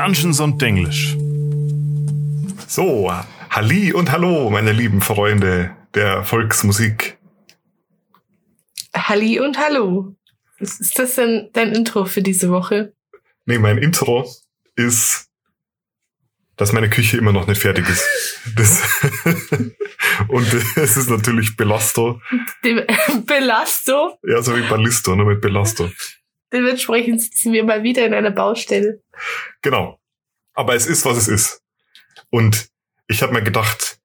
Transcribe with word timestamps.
Dungeons 0.00 0.40
und 0.40 0.62
Denglisch. 0.62 1.14
So, 2.66 3.12
Halli 3.50 3.92
und 3.92 4.10
Hallo, 4.10 4.48
meine 4.48 4.72
lieben 4.72 5.02
Freunde 5.02 5.76
der 5.92 6.24
Volksmusik. 6.24 7.18
Halli 8.96 9.40
und 9.40 9.58
Hallo. 9.58 10.16
Ist 10.58 10.98
das 10.98 11.16
denn 11.16 11.50
dein 11.52 11.74
Intro 11.74 12.06
für 12.06 12.22
diese 12.22 12.48
Woche? 12.48 12.94
Nee, 13.44 13.58
mein 13.58 13.76
Intro 13.76 14.26
ist, 14.74 15.28
dass 16.56 16.72
meine 16.72 16.88
Küche 16.88 17.18
immer 17.18 17.32
noch 17.32 17.46
nicht 17.46 17.60
fertig 17.60 17.86
ist. 17.86 18.08
Das 18.56 18.80
und 20.28 20.46
es 20.76 20.96
ist 20.96 21.10
natürlich 21.10 21.58
Belasto. 21.58 22.22
Dem, 22.64 22.86
Belasto? 23.26 24.18
Ja, 24.22 24.40
so 24.40 24.56
wie 24.56 24.62
Ballisto, 24.62 25.14
nur 25.14 25.26
mit 25.26 25.42
Belasto. 25.42 25.90
Dementsprechend 26.52 27.22
sitzen 27.22 27.52
wir 27.52 27.64
mal 27.64 27.82
wieder 27.82 28.04
in 28.04 28.14
einer 28.14 28.30
Baustelle. 28.30 29.02
Genau. 29.62 30.00
Aber 30.54 30.74
es 30.74 30.86
ist, 30.86 31.04
was 31.04 31.16
es 31.16 31.28
ist. 31.28 31.62
Und 32.30 32.68
ich 33.06 33.22
habe 33.22 33.32
mir 33.32 33.42
gedacht, 33.42 33.98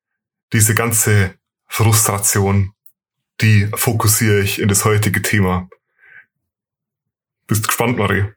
diese 0.54 0.76
ganze 0.76 1.36
Frustration, 1.68 2.74
die 3.42 3.68
fokussiere 3.76 4.42
ich 4.42 4.60
in 4.60 4.68
das 4.68 4.86
heutige 4.86 5.22
Thema. 5.22 5.70
Bist 7.48 7.68
gespannt, 7.68 7.98
Marie? 7.98 8.32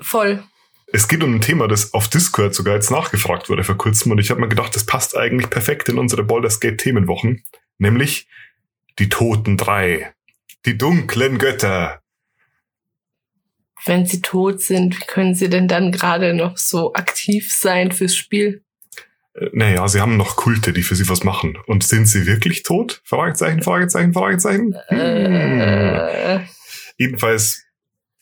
Voll. 0.00 0.44
Es 0.90 1.06
geht 1.06 1.22
um 1.22 1.34
ein 1.34 1.40
Thema, 1.40 1.68
das 1.68 1.92
auf 1.92 2.08
Discord 2.08 2.54
sogar 2.54 2.74
jetzt 2.74 2.90
nachgefragt 2.90 3.50
wurde 3.50 3.62
vor 3.62 3.76
kurzem 3.76 4.12
und 4.12 4.18
ich 4.18 4.30
habe 4.30 4.40
mir 4.40 4.48
gedacht, 4.48 4.74
das 4.74 4.86
passt 4.86 5.16
eigentlich 5.16 5.50
perfekt 5.50 5.88
in 5.88 5.98
unsere 5.98 6.24
Baldur's 6.24 6.60
Gate 6.60 6.78
Themenwochen, 6.78 7.42
nämlich 7.76 8.26
die 8.98 9.08
Toten 9.08 9.56
drei, 9.58 10.14
die 10.64 10.78
dunklen 10.78 11.38
Götter. 11.38 12.00
Wenn 13.88 14.04
sie 14.04 14.20
tot 14.20 14.60
sind, 14.60 15.00
wie 15.00 15.06
können 15.06 15.34
sie 15.34 15.48
denn 15.48 15.66
dann 15.66 15.92
gerade 15.92 16.34
noch 16.34 16.58
so 16.58 16.92
aktiv 16.92 17.52
sein 17.52 17.90
fürs 17.90 18.14
Spiel? 18.14 18.62
Äh, 19.34 19.48
naja, 19.52 19.88
sie 19.88 20.02
haben 20.02 20.18
noch 20.18 20.36
Kulte, 20.36 20.74
die 20.74 20.82
für 20.82 20.94
sie 20.94 21.08
was 21.08 21.24
machen. 21.24 21.56
Und 21.66 21.84
sind 21.84 22.06
sie 22.06 22.26
wirklich 22.26 22.64
tot? 22.64 23.00
Fragezeichen, 23.04 23.62
Fragezeichen, 23.62 24.12
Fragezeichen. 24.12 24.76
Hm. 24.88 24.98
Äh, 24.98 26.40
Jedenfalls 26.98 27.64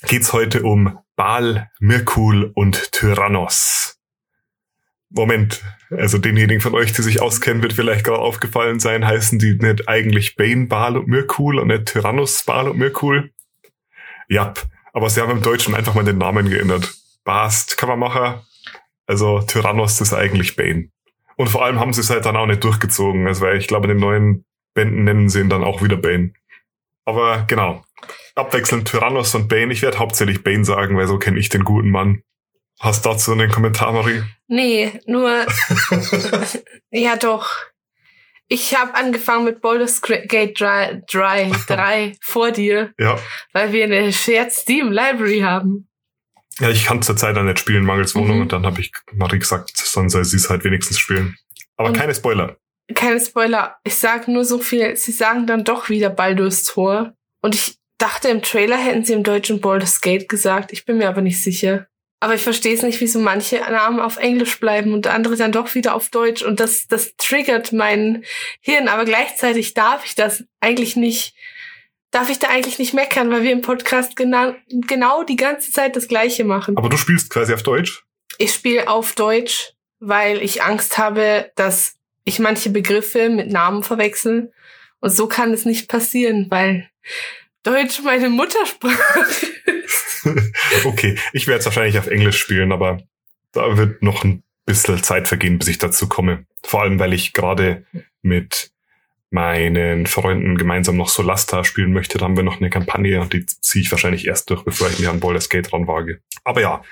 geht's 0.03 0.33
heute 0.33 0.63
um 0.63 0.99
Baal, 1.17 1.69
Mirkul 1.81 2.53
und 2.55 2.93
Tyrannos. 2.93 3.99
Moment, 5.09 5.65
also 5.91 6.19
denjenigen 6.19 6.61
von 6.61 6.75
euch, 6.75 6.93
die 6.93 7.03
sich 7.03 7.21
auskennen, 7.21 7.63
wird 7.63 7.73
vielleicht 7.73 8.05
gerade 8.05 8.21
aufgefallen 8.21 8.79
sein, 8.79 9.05
heißen 9.05 9.41
die 9.41 9.55
nicht 9.55 9.89
eigentlich 9.89 10.37
Bane, 10.37 10.67
Baal 10.67 10.97
und 10.97 11.09
Mirkul 11.09 11.59
und 11.59 11.69
nicht 11.69 11.87
Tyrannos, 11.87 12.45
Baal 12.45 12.69
und 12.69 12.79
Mirkul? 12.79 13.33
Ja, 14.29 14.55
aber 14.97 15.11
sie 15.11 15.21
haben 15.21 15.31
im 15.31 15.43
Deutschen 15.43 15.75
einfach 15.75 15.93
mal 15.93 16.07
den 16.07 16.17
Namen 16.17 16.49
geändert. 16.49 16.95
Bast 17.23 17.77
kann 17.77 17.91
man 17.91 17.99
machen. 17.99 18.41
Also 19.07 19.41
Tyrannos 19.43 20.01
ist 20.01 20.15
eigentlich 20.15 20.57
Bane. 20.57 20.89
Und 21.37 21.49
vor 21.49 21.63
allem 21.63 21.79
haben 21.79 21.93
sie 21.93 22.01
es 22.01 22.09
halt 22.09 22.25
dann 22.25 22.35
auch 22.35 22.47
nicht 22.47 22.65
durchgezogen. 22.65 23.27
Also 23.27 23.47
ich 23.51 23.67
glaube, 23.67 23.85
in 23.85 23.91
den 23.91 24.01
neuen 24.01 24.47
Bänden 24.73 25.05
nennen 25.05 25.29
sie 25.29 25.41
ihn 25.41 25.51
dann 25.51 25.65
auch 25.65 25.83
wieder 25.83 25.99
Bane. 25.99 26.33
Aber 27.05 27.45
genau. 27.47 27.85
Abwechselnd 28.37 28.89
Tyrannos 28.89 29.35
und 29.35 29.49
Bane. 29.49 29.71
Ich 29.71 29.83
werde 29.83 29.99
hauptsächlich 29.99 30.43
Bane 30.43 30.65
sagen, 30.65 30.97
weil 30.97 31.07
so 31.07 31.19
kenne 31.19 31.39
ich 31.39 31.51
den 31.51 31.65
guten 31.65 31.91
Mann. 31.91 32.23
Hast 32.81 33.05
dazu 33.05 33.33
einen 33.33 33.51
Kommentar, 33.51 33.93
Marie? 33.93 34.23
nee, 34.49 34.99
nur. 35.05 35.45
ja, 36.91 37.17
doch. 37.17 37.51
Ich 38.49 38.77
habe 38.77 38.95
angefangen 38.95 39.45
mit 39.45 39.61
Baldur's 39.61 40.01
Gate 40.03 40.59
3, 40.61 41.03
3, 41.11 41.51
3 41.67 42.13
vor 42.23 42.53
dir, 42.53 42.93
Ja. 42.99 43.19
weil 43.53 43.73
wir 43.73 43.85
eine 43.85 44.13
Shared 44.13 44.53
Steam 44.53 44.93
Library 44.93 45.41
haben. 45.41 45.89
Ja, 46.61 46.71
ich 46.71 46.87
kann 46.87 47.03
zurzeit 47.03 47.37
auch 47.37 47.43
nicht 47.43 47.59
spielen, 47.59 47.85
mangels 47.85 48.15
Wohnung. 48.15 48.37
Mhm. 48.37 48.43
Und 48.43 48.53
dann 48.53 48.65
habe 48.65 48.81
ich 48.81 48.93
Marie 49.13 49.39
gesagt, 49.41 49.73
dann 49.95 50.09
soll 50.09 50.25
sie 50.25 50.37
es 50.37 50.49
halt 50.49 50.65
wenigstens 50.65 50.99
spielen. 50.99 51.37
Aber 51.77 51.89
Und- 51.89 51.97
keine 51.97 52.15
Spoiler. 52.15 52.57
Keine 52.95 53.21
Spoiler. 53.21 53.77
Ich 53.83 53.97
sag 53.97 54.29
nur 54.29 54.45
so 54.45 54.59
viel. 54.61 54.97
Sie 54.97 55.11
sagen 55.13 55.47
dann 55.49 55.65
doch 55.65 55.89
wieder 55.89 56.09
Baldur's 56.09 56.63
Tor. 56.63 57.13
Und 57.43 57.55
ich 57.57 57.79
dachte, 57.99 58.29
im 58.29 58.43
Trailer 58.43 58.77
hätten 58.79 59.05
sie 59.05 59.13
im 59.13 59.25
deutschen 59.25 59.61
Baldur's 59.61 60.01
Gate 60.01 60.29
gesagt. 60.29 60.73
Ich 60.73 60.85
bin 60.85 60.99
mir 60.99 61.09
aber 61.09 61.21
nicht 61.21 61.43
sicher. 61.43 61.89
Aber 62.19 62.35
ich 62.35 62.43
verstehe 62.43 62.75
es 62.75 62.83
nicht, 62.83 63.01
wieso 63.01 63.19
manche 63.19 63.57
Namen 63.57 64.01
auf 64.01 64.17
Englisch 64.17 64.59
bleiben 64.59 64.95
und 64.95 65.07
andere 65.07 65.37
dann 65.37 65.53
doch 65.53 65.75
wieder 65.75 65.95
auf 65.95 66.09
Deutsch. 66.09 66.43
Und 66.43 66.61
das, 66.61 66.89
das 66.89 67.15
triggert 67.17 67.73
mein 67.73 68.25
Hirn. 68.61 68.89
Aber 68.89 69.05
gleichzeitig 69.05 69.75
darf 69.75 70.05
ich 70.07 70.15
das 70.15 70.45
eigentlich 70.61 70.97
nicht, 70.97 71.35
darf 72.11 72.31
ich 72.31 72.39
da 72.39 72.49
eigentlich 72.49 72.79
nicht 72.79 72.95
meckern, 72.95 73.31
weil 73.31 73.43
wir 73.43 73.53
im 73.53 73.61
Podcast 73.61 74.17
genau, 74.17 74.55
genau 74.69 75.25
die 75.25 75.37
ganze 75.37 75.71
Zeit 75.71 75.95
das 75.95 76.09
Gleiche 76.09 76.45
machen. 76.45 76.79
Aber 76.79 76.89
du 76.89 76.97
spielst 76.97 77.29
quasi 77.29 77.53
auf 77.53 77.63
Deutsch. 77.63 78.05
Ich 78.39 78.55
spiele 78.55 78.89
auf 78.89 79.15
Deutsch, 79.15 79.75
weil 80.01 80.43
ich 80.43 80.63
Angst 80.63 80.97
habe, 80.97 81.53
dass 81.55 81.97
ich 82.25 82.39
manche 82.39 82.71
Begriffe 82.71 83.29
mit 83.29 83.51
Namen 83.51 83.83
verwechsel. 83.83 84.53
Und 85.01 85.11
so 85.11 85.29
kann 85.29 85.53
es 85.53 85.67
nicht 85.67 85.89
passieren, 85.89 86.47
weil 86.49 86.89
Deutsch 87.67 88.01
meine 88.05 88.31
Muttersprache 88.31 89.47
ist. 89.85 90.29
okay, 90.85 91.17
ich 91.33 91.49
werde 91.49 91.59
es 91.59 91.65
wahrscheinlich 91.65 91.99
auf 91.99 92.07
Englisch 92.07 92.39
spielen, 92.39 92.71
aber 92.71 93.03
da 93.51 93.77
wird 93.77 94.03
noch 94.03 94.23
ein 94.23 94.45
bisschen 94.67 95.03
Zeit 95.03 95.27
vergehen, 95.27 95.59
bis 95.59 95.67
ich 95.67 95.79
dazu 95.79 96.09
komme. 96.09 96.47
Vor 96.63 96.83
allem, 96.83 97.01
weil 97.01 97.13
ich 97.13 97.33
gerade 97.33 97.85
mit 98.23 98.71
meinen 99.31 100.07
Freunden 100.07 100.57
gemeinsam 100.57 100.97
noch 100.97 101.09
Solasta 101.09 101.65
spielen 101.65 101.93
möchte. 101.93 102.19
Da 102.19 102.27
haben 102.27 102.37
wir 102.37 102.45
noch 102.45 102.61
eine 102.61 102.71
Kampagne 102.71 103.21
und 103.21 103.33
die 103.33 103.45
ziehe 103.45 103.83
ich 103.83 103.91
wahrscheinlich 103.91 104.27
erst 104.29 104.49
durch, 104.49 104.63
bevor 104.63 104.89
ich 104.89 105.01
mich 105.01 105.09
an 105.09 105.19
Baldur's 105.19 105.49
Gate 105.49 105.73
ranwage. 105.73 106.21
Aber 106.45 106.61
ja, 106.61 106.83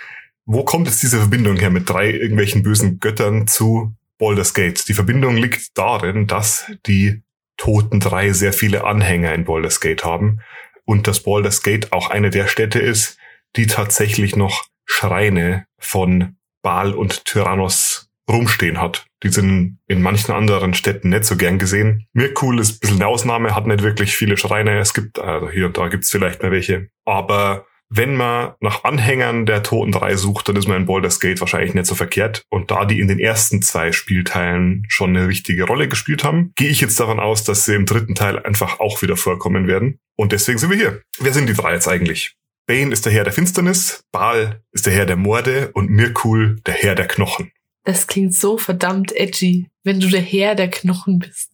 wo 0.45 0.65
kommt 0.65 0.89
jetzt 0.89 1.05
diese 1.05 1.19
Verbindung 1.19 1.57
her 1.57 1.71
mit 1.71 1.89
drei 1.89 2.11
irgendwelchen 2.11 2.65
bösen 2.65 2.99
Göttern 2.99 3.47
zu 3.47 3.95
Baldur's 4.19 4.55
Gate? 4.55 4.89
Die 4.89 4.95
Verbindung 4.95 5.37
liegt 5.37 5.79
darin, 5.79 6.27
dass 6.27 6.67
die 6.87 7.23
Toten 7.57 8.01
drei 8.01 8.33
sehr 8.33 8.53
viele 8.53 8.83
Anhänger 8.85 9.33
in 9.33 9.45
Baldur's 9.45 9.81
Gate 9.81 10.05
haben 10.05 10.41
und 10.85 11.07
dass 11.07 11.23
Baldur's 11.23 11.63
Gate 11.63 11.93
auch 11.93 12.11
eine 12.11 12.31
der 12.31 12.47
Städte 12.47 12.79
ist, 12.79 13.19
die 13.57 13.67
tatsächlich 13.67 14.37
noch 14.37 14.65
Schreine 14.85 15.67
von 15.79 16.37
Baal 16.63 16.95
und 16.95 17.25
Tyrannos 17.25 18.11
rumstehen 18.29 18.81
hat. 18.81 19.07
Die 19.23 19.29
sind 19.29 19.79
in 19.87 20.03
manchen 20.03 20.33
anderen 20.33 20.75
Städten 20.75 21.11
nicht 21.11 21.25
so 21.25 21.37
gern 21.37 21.59
gesehen. 21.59 22.07
Mirkul 22.13 22.59
ist 22.59 22.77
ein 22.77 22.79
bisschen 22.81 22.97
eine 22.97 23.07
Ausnahme, 23.07 23.55
hat 23.55 23.67
nicht 23.67 23.83
wirklich 23.83 24.17
viele 24.17 24.37
Schreine. 24.37 24.79
Es 24.79 24.95
gibt, 24.95 25.19
also 25.19 25.51
hier 25.51 25.67
und 25.67 25.77
da 25.77 25.89
gibt's 25.89 26.11
vielleicht 26.11 26.43
mal 26.43 26.51
welche. 26.51 26.89
Aber 27.05 27.67
wenn 27.89 28.17
man 28.17 28.55
nach 28.61 28.85
Anhängern 28.85 29.47
der 29.47 29.63
Toten 29.63 29.93
drei 29.93 30.17
sucht, 30.17 30.49
dann 30.49 30.57
ist 30.57 30.67
man 30.67 30.79
in 30.79 30.87
Baldur's 30.87 31.21
Gate 31.21 31.41
wahrscheinlich 31.41 31.75
nicht 31.75 31.87
so 31.87 31.95
verkehrt. 31.95 32.43
Und 32.49 32.71
da 32.71 32.85
die 32.85 33.01
in 33.01 33.09
den 33.09 33.19
ersten 33.19 33.63
zwei 33.63 33.93
Spielteilen 33.93 34.85
schon 34.89 35.17
eine 35.17 35.29
wichtige 35.29 35.65
Rolle 35.65 35.89
gespielt 35.89 36.25
haben, 36.25 36.53
gehe 36.57 36.71
ich 36.71 36.81
jetzt 36.81 36.99
davon 36.99 37.21
aus, 37.21 37.45
dass 37.45 37.65
sie 37.65 37.75
im 37.75 37.87
dritten 37.87 38.15
Teil 38.15 38.39
einfach 38.39 38.81
auch 38.81 39.03
wieder 39.03 39.17
vorkommen 39.17 39.67
werden. 39.67 39.99
Und 40.17 40.33
deswegen 40.33 40.59
sind 40.59 40.71
wir 40.71 40.77
hier. 40.77 41.03
Wer 41.19 41.33
sind 41.33 41.49
die 41.49 41.55
drei 41.55 41.75
jetzt 41.75 41.89
eigentlich? 41.89 42.35
Bane 42.67 42.93
ist 42.93 43.05
der 43.05 43.13
Herr 43.13 43.25
der 43.25 43.33
Finsternis, 43.33 44.05
Baal 44.11 44.63
ist 44.73 44.87
der 44.87 44.93
Herr 44.95 45.05
der 45.05 45.17
Morde 45.17 45.71
und 45.75 45.91
Mirkul 45.91 46.61
der 46.67 46.75
Herr 46.75 46.95
der 46.95 47.07
Knochen. 47.07 47.53
Das 47.85 48.07
klingt 48.07 48.35
so 48.35 48.57
verdammt 48.57 49.15
edgy, 49.15 49.69
wenn 49.83 50.01
du 50.01 50.09
der 50.09 50.23
Herr 50.23 50.55
der 50.55 50.71
Knochen 50.71 51.19
bist. 51.19 51.51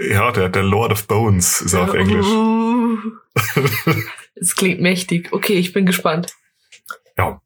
Ja, 0.00 0.32
der, 0.32 0.48
der 0.48 0.62
Lord 0.62 0.92
of 0.92 1.06
Bones 1.06 1.60
ist 1.60 1.74
er 1.74 1.82
auf 1.82 1.94
Englisch. 1.94 2.26
Es 4.34 4.56
klingt 4.56 4.80
mächtig. 4.80 5.32
Okay, 5.32 5.54
ich 5.54 5.72
bin 5.72 5.86
gespannt. 5.86 6.34
Ja. 7.16 7.40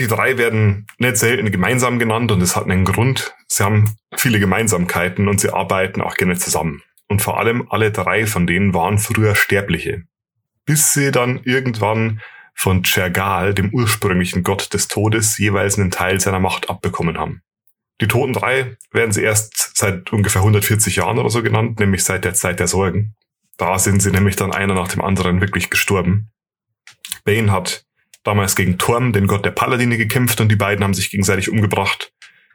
Die 0.00 0.08
drei 0.08 0.38
werden 0.38 0.86
nicht 0.98 1.16
selten 1.18 1.52
gemeinsam 1.52 1.98
genannt 1.98 2.32
und 2.32 2.42
es 2.42 2.56
hat 2.56 2.64
einen 2.64 2.84
Grund. 2.84 3.34
Sie 3.46 3.62
haben 3.62 3.94
viele 4.16 4.40
Gemeinsamkeiten 4.40 5.28
und 5.28 5.40
sie 5.40 5.52
arbeiten 5.52 6.00
auch 6.00 6.16
gerne 6.16 6.36
zusammen. 6.36 6.82
Und 7.06 7.22
vor 7.22 7.38
allem 7.38 7.70
alle 7.70 7.92
drei 7.92 8.26
von 8.26 8.46
denen 8.46 8.74
waren 8.74 8.98
früher 8.98 9.36
Sterbliche. 9.36 10.02
Bis 10.64 10.94
sie 10.94 11.12
dann 11.12 11.40
irgendwann 11.44 12.20
von 12.54 12.82
Chergal, 12.82 13.54
dem 13.54 13.72
ursprünglichen 13.72 14.42
Gott 14.42 14.72
des 14.74 14.88
Todes, 14.88 15.38
jeweils 15.38 15.78
einen 15.78 15.90
Teil 15.90 16.18
seiner 16.18 16.40
Macht 16.40 16.70
abbekommen 16.70 17.18
haben. 17.18 17.42
Die 18.00 18.08
Toten 18.08 18.32
drei 18.32 18.76
werden 18.90 19.12
sie 19.12 19.22
erst 19.22 19.76
seit 19.76 20.12
ungefähr 20.12 20.40
140 20.40 20.96
Jahren 20.96 21.18
oder 21.18 21.30
so 21.30 21.42
genannt, 21.42 21.78
nämlich 21.78 22.02
seit 22.02 22.24
der 22.24 22.34
Zeit 22.34 22.58
der 22.58 22.66
Sorgen. 22.66 23.14
Da 23.56 23.78
sind 23.78 24.00
sie 24.00 24.10
nämlich 24.10 24.36
dann 24.36 24.52
einer 24.52 24.74
nach 24.74 24.88
dem 24.88 25.00
anderen 25.02 25.40
wirklich 25.40 25.70
gestorben. 25.70 26.30
Bane 27.24 27.52
hat 27.52 27.84
damals 28.24 28.56
gegen 28.56 28.78
Torm, 28.78 29.12
den 29.12 29.26
Gott 29.26 29.44
der 29.44 29.50
Paladine, 29.50 29.96
gekämpft 29.96 30.40
und 30.40 30.48
die 30.48 30.56
beiden 30.56 30.82
haben 30.82 30.94
sich 30.94 31.10
gegenseitig 31.10 31.50
umgebracht. 31.50 32.12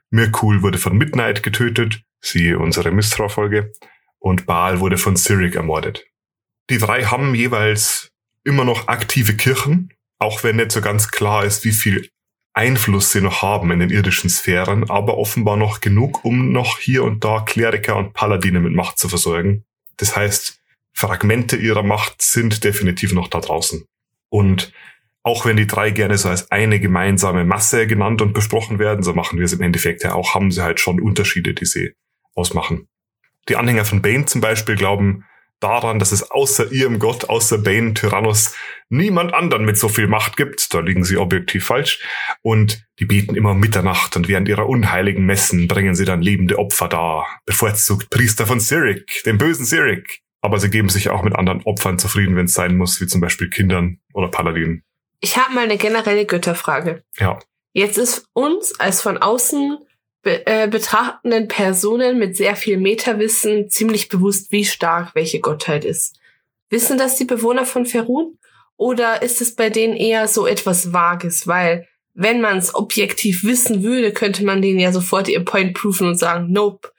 Mirkul 0.09 0.61
wurde 0.61 0.77
von 0.77 0.97
Midnight 0.97 1.43
getötet, 1.43 2.01
siehe 2.19 2.59
unsere 2.59 2.91
Mistra-Folge, 2.91 3.71
und 4.17 4.45
Baal 4.45 4.79
wurde 4.79 4.97
von 4.97 5.15
Cyric 5.15 5.55
ermordet. 5.55 6.05
Die 6.69 6.77
drei 6.77 7.03
haben 7.03 7.33
jeweils 7.35 8.11
immer 8.43 8.65
noch 8.65 8.87
aktive 8.87 9.35
Kirchen, 9.35 9.93
auch 10.17 10.43
wenn 10.43 10.57
nicht 10.57 10.71
so 10.71 10.81
ganz 10.81 11.09
klar 11.09 11.45
ist, 11.45 11.63
wie 11.63 11.71
viel 11.71 12.09
Einfluss 12.53 13.11
sie 13.11 13.21
noch 13.21 13.41
haben 13.41 13.71
in 13.71 13.79
den 13.79 13.89
irdischen 13.89 14.29
Sphären, 14.29 14.89
aber 14.89 15.17
offenbar 15.17 15.55
noch 15.55 15.81
genug, 15.81 16.25
um 16.25 16.51
noch 16.51 16.79
hier 16.79 17.03
und 17.03 17.23
da 17.23 17.41
Kleriker 17.41 17.95
und 17.95 18.13
Paladine 18.13 18.59
mit 18.59 18.73
Macht 18.73 18.97
zu 18.97 19.07
versorgen. 19.07 19.63
Das 19.97 20.15
heißt, 20.15 20.59
Fragmente 20.99 21.55
ihrer 21.55 21.83
Macht 21.83 22.21
sind 22.21 22.65
definitiv 22.65 23.13
noch 23.13 23.29
da 23.29 23.39
draußen. 23.39 23.85
Und 24.29 24.73
auch 25.23 25.45
wenn 25.45 25.55
die 25.55 25.65
drei 25.65 25.91
gerne 25.91 26.17
so 26.17 26.27
als 26.27 26.51
eine 26.51 26.81
gemeinsame 26.81 27.45
Masse 27.45 27.87
genannt 27.87 28.21
und 28.21 28.33
besprochen 28.33 28.79
werden, 28.79 29.01
so 29.01 29.13
machen 29.13 29.39
wir 29.39 29.45
es 29.45 29.53
im 29.53 29.61
Endeffekt 29.61 30.03
ja 30.03 30.13
auch, 30.13 30.35
haben 30.35 30.51
sie 30.51 30.61
halt 30.61 30.81
schon 30.81 30.99
Unterschiede, 30.99 31.53
die 31.53 31.65
sie 31.65 31.93
ausmachen. 32.35 32.87
Die 33.47 33.55
Anhänger 33.55 33.85
von 33.85 34.01
Bane 34.01 34.25
zum 34.25 34.41
Beispiel 34.41 34.75
glauben 34.75 35.23
daran, 35.61 35.99
dass 35.99 36.11
es 36.11 36.31
außer 36.31 36.71
ihrem 36.71 36.99
Gott, 36.99 37.29
außer 37.29 37.59
Bane, 37.59 37.93
Tyrannus, 37.93 38.55
niemand 38.89 39.33
anderen 39.33 39.63
mit 39.63 39.77
so 39.77 39.87
viel 39.87 40.07
Macht 40.07 40.35
gibt. 40.35 40.73
Da 40.73 40.81
liegen 40.81 41.05
sie 41.05 41.15
objektiv 41.15 41.65
falsch. 41.65 42.03
Und 42.41 42.83
die 42.99 43.05
beten 43.05 43.35
immer 43.35 43.51
um 43.51 43.59
Mitternacht 43.59 44.17
und 44.17 44.27
während 44.27 44.49
ihrer 44.49 44.67
unheiligen 44.67 45.25
Messen 45.25 45.67
bringen 45.67 45.95
sie 45.95 46.05
dann 46.05 46.21
lebende 46.21 46.59
Opfer 46.59 46.89
dar. 46.89 47.39
Bevorzugt 47.45 48.09
Priester 48.09 48.45
von 48.45 48.59
Cyric, 48.59 49.23
dem 49.25 49.37
bösen 49.37 49.65
Cyric. 49.65 50.19
Aber 50.41 50.59
sie 50.59 50.69
geben 50.69 50.89
sich 50.89 51.09
auch 51.09 51.23
mit 51.23 51.35
anderen 51.35 51.63
Opfern 51.63 51.99
zufrieden, 51.99 52.35
wenn 52.35 52.45
es 52.45 52.53
sein 52.53 52.77
muss, 52.77 53.01
wie 53.01 53.07
zum 53.07 53.21
Beispiel 53.21 53.49
Kindern 53.49 53.99
oder 54.13 54.29
Paladinen. 54.29 54.83
Ich 55.19 55.37
habe 55.37 55.53
mal 55.53 55.65
eine 55.65 55.77
generelle 55.77 56.25
Götterfrage. 56.25 57.03
Ja. 57.17 57.39
Jetzt 57.73 57.97
ist 57.97 58.25
uns 58.33 58.79
als 58.79 59.01
von 59.01 59.17
außen 59.17 59.77
be 60.21 60.45
äh, 60.45 60.67
betrachtenden 60.67 61.47
Personen 61.47 62.19
mit 62.19 62.35
sehr 62.35 62.55
viel 62.55 62.77
Metawissen 62.77 63.69
ziemlich 63.69 64.09
bewusst, 64.09 64.51
wie 64.51 64.65
stark 64.65 65.15
welche 65.15 65.39
Gottheit 65.39 65.85
ist. 65.85 66.19
Wissen 66.69 66.97
das 66.97 67.15
die 67.15 67.25
Bewohner 67.25 67.65
von 67.65 67.85
Ferun? 67.85 68.37
Oder 68.75 69.21
ist 69.21 69.41
es 69.41 69.55
bei 69.55 69.69
denen 69.69 69.95
eher 69.95 70.27
so 70.27 70.47
etwas 70.47 70.93
Vages? 70.93 71.47
Weil, 71.47 71.87
wenn 72.13 72.41
man 72.41 72.57
es 72.57 72.75
objektiv 72.75 73.43
wissen 73.43 73.83
würde, 73.83 74.13
könnte 74.13 74.43
man 74.45 74.61
denen 74.61 74.79
ja 74.79 74.91
sofort 74.91 75.27
ihr 75.27 75.43
Point 75.43 75.73
proven 75.73 76.07
und 76.07 76.15
sagen, 76.17 76.51
nope, 76.51 76.91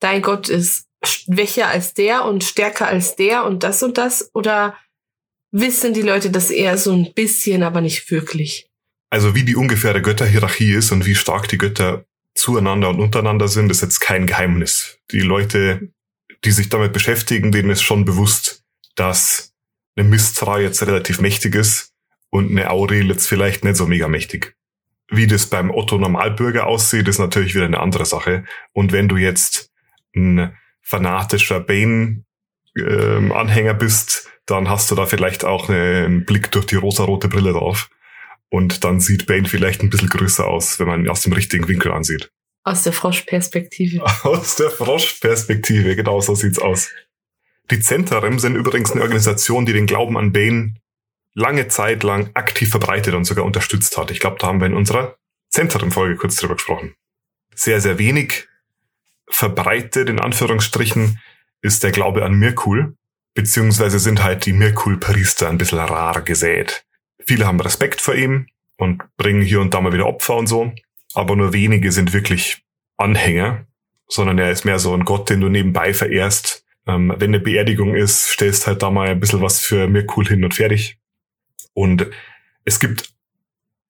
dein 0.00 0.22
Gott 0.22 0.48
ist 0.48 0.86
schwächer 1.04 1.68
als 1.68 1.94
der 1.94 2.24
und 2.24 2.44
stärker 2.44 2.88
als 2.88 3.16
der 3.16 3.44
und 3.44 3.62
das 3.62 3.82
und 3.82 3.98
das. 3.98 4.30
Oder 4.34 4.76
wissen 5.52 5.94
die 5.94 6.02
Leute 6.02 6.30
das 6.30 6.50
eher 6.50 6.78
so 6.78 6.92
ein 6.92 7.12
bisschen, 7.14 7.62
aber 7.62 7.80
nicht 7.80 8.10
wirklich? 8.10 8.68
Also 9.10 9.34
wie 9.34 9.44
die 9.44 9.56
ungefähre 9.56 10.02
Götterhierarchie 10.02 10.72
ist 10.72 10.90
und 10.92 11.06
wie 11.06 11.14
stark 11.14 11.48
die 11.48 11.58
Götter 11.58 12.04
zueinander 12.34 12.90
und 12.90 13.00
untereinander 13.00 13.48
sind, 13.48 13.70
ist 13.70 13.82
jetzt 13.82 14.00
kein 14.00 14.26
Geheimnis. 14.26 14.98
Die 15.10 15.20
Leute, 15.20 15.90
die 16.44 16.50
sich 16.50 16.68
damit 16.68 16.92
beschäftigen, 16.92 17.52
denen 17.52 17.70
ist 17.70 17.82
schon 17.82 18.04
bewusst, 18.04 18.62
dass 18.94 19.54
eine 19.96 20.08
Mistra 20.08 20.60
jetzt 20.60 20.82
relativ 20.82 21.20
mächtig 21.20 21.54
ist 21.54 21.92
und 22.30 22.50
eine 22.50 22.70
Aurel 22.70 23.08
jetzt 23.08 23.26
vielleicht 23.26 23.64
nicht 23.64 23.76
so 23.76 23.86
mega 23.86 24.08
mächtig. 24.08 24.54
Wie 25.08 25.26
das 25.26 25.46
beim 25.46 25.70
Otto 25.70 25.98
Normalbürger 25.98 26.66
aussieht, 26.66 27.08
ist 27.08 27.18
natürlich 27.18 27.54
wieder 27.54 27.64
eine 27.64 27.80
andere 27.80 28.04
Sache. 28.04 28.44
Und 28.72 28.92
wenn 28.92 29.08
du 29.08 29.16
jetzt 29.16 29.70
ein 30.14 30.56
fanatischer 30.86 31.60
Bane-Anhänger 31.60 33.70
ähm, 33.72 33.78
bist, 33.78 34.30
dann 34.46 34.68
hast 34.68 34.90
du 34.90 34.94
da 34.94 35.06
vielleicht 35.06 35.44
auch 35.44 35.68
einen 35.68 36.24
Blick 36.24 36.52
durch 36.52 36.66
die 36.66 36.76
rosarote 36.76 37.28
Brille 37.28 37.52
drauf. 37.52 37.90
Und 38.48 38.84
dann 38.84 39.00
sieht 39.00 39.26
Bane 39.26 39.48
vielleicht 39.48 39.82
ein 39.82 39.90
bisschen 39.90 40.08
größer 40.08 40.46
aus, 40.46 40.78
wenn 40.78 40.86
man 40.86 41.00
ihn 41.00 41.10
aus 41.10 41.22
dem 41.22 41.32
richtigen 41.32 41.66
Winkel 41.66 41.90
ansieht. 41.90 42.30
Aus 42.62 42.84
der 42.84 42.92
Froschperspektive. 42.92 44.04
Aus 44.22 44.56
der 44.56 44.70
Froschperspektive, 44.70 45.96
genau 45.96 46.20
so 46.20 46.34
sieht's 46.34 46.58
aus. 46.58 46.90
Die 47.70 47.80
Zentarim 47.80 48.38
sind 48.38 48.56
übrigens 48.56 48.92
eine 48.92 49.02
Organisation, 49.02 49.66
die 49.66 49.72
den 49.72 49.86
Glauben 49.86 50.16
an 50.16 50.32
Bane 50.32 50.74
lange 51.34 51.68
Zeit 51.68 52.02
lang 52.02 52.30
aktiv 52.34 52.70
verbreitet 52.70 53.14
und 53.14 53.24
sogar 53.24 53.44
unterstützt 53.44 53.98
hat. 53.98 54.10
Ich 54.10 54.20
glaube, 54.20 54.36
da 54.40 54.48
haben 54.48 54.60
wir 54.60 54.66
in 54.66 54.74
unserer 54.74 55.16
Zentarim-Folge 55.50 56.16
kurz 56.16 56.36
drüber 56.36 56.54
gesprochen. 56.54 56.94
Sehr, 57.54 57.80
sehr 57.80 57.98
wenig 57.98 58.48
verbreitet, 59.28 60.08
in 60.08 60.20
Anführungsstrichen, 60.20 61.20
ist 61.62 61.82
der 61.82 61.90
Glaube 61.90 62.24
an 62.24 62.34
Mirkul, 62.34 62.96
beziehungsweise 63.34 63.98
sind 63.98 64.22
halt 64.22 64.46
die 64.46 64.52
Mirkul-Priester 64.52 65.48
ein 65.48 65.58
bisschen 65.58 65.78
rar 65.78 66.22
gesät. 66.22 66.84
Viele 67.24 67.46
haben 67.46 67.60
Respekt 67.60 68.00
vor 68.00 68.14
ihm 68.14 68.46
und 68.78 69.02
bringen 69.16 69.42
hier 69.42 69.60
und 69.60 69.74
da 69.74 69.80
mal 69.80 69.92
wieder 69.92 70.06
Opfer 70.06 70.36
und 70.36 70.46
so, 70.46 70.72
aber 71.14 71.36
nur 71.36 71.52
wenige 71.52 71.92
sind 71.92 72.12
wirklich 72.12 72.62
Anhänger, 72.96 73.66
sondern 74.08 74.38
er 74.38 74.50
ist 74.50 74.64
mehr 74.64 74.78
so 74.78 74.94
ein 74.94 75.04
Gott, 75.04 75.28
den 75.28 75.40
du 75.40 75.48
nebenbei 75.48 75.92
verehrst. 75.92 76.64
Ähm, 76.86 77.12
wenn 77.16 77.30
eine 77.30 77.40
Beerdigung 77.40 77.94
ist, 77.94 78.30
stellst 78.30 78.66
halt 78.66 78.82
da 78.82 78.90
mal 78.90 79.08
ein 79.08 79.20
bisschen 79.20 79.42
was 79.42 79.60
für 79.60 79.88
mir 79.88 80.06
cool 80.16 80.26
hin 80.26 80.44
und 80.44 80.54
fertig. 80.54 80.98
Und 81.74 82.06
es 82.64 82.80
gibt 82.80 83.12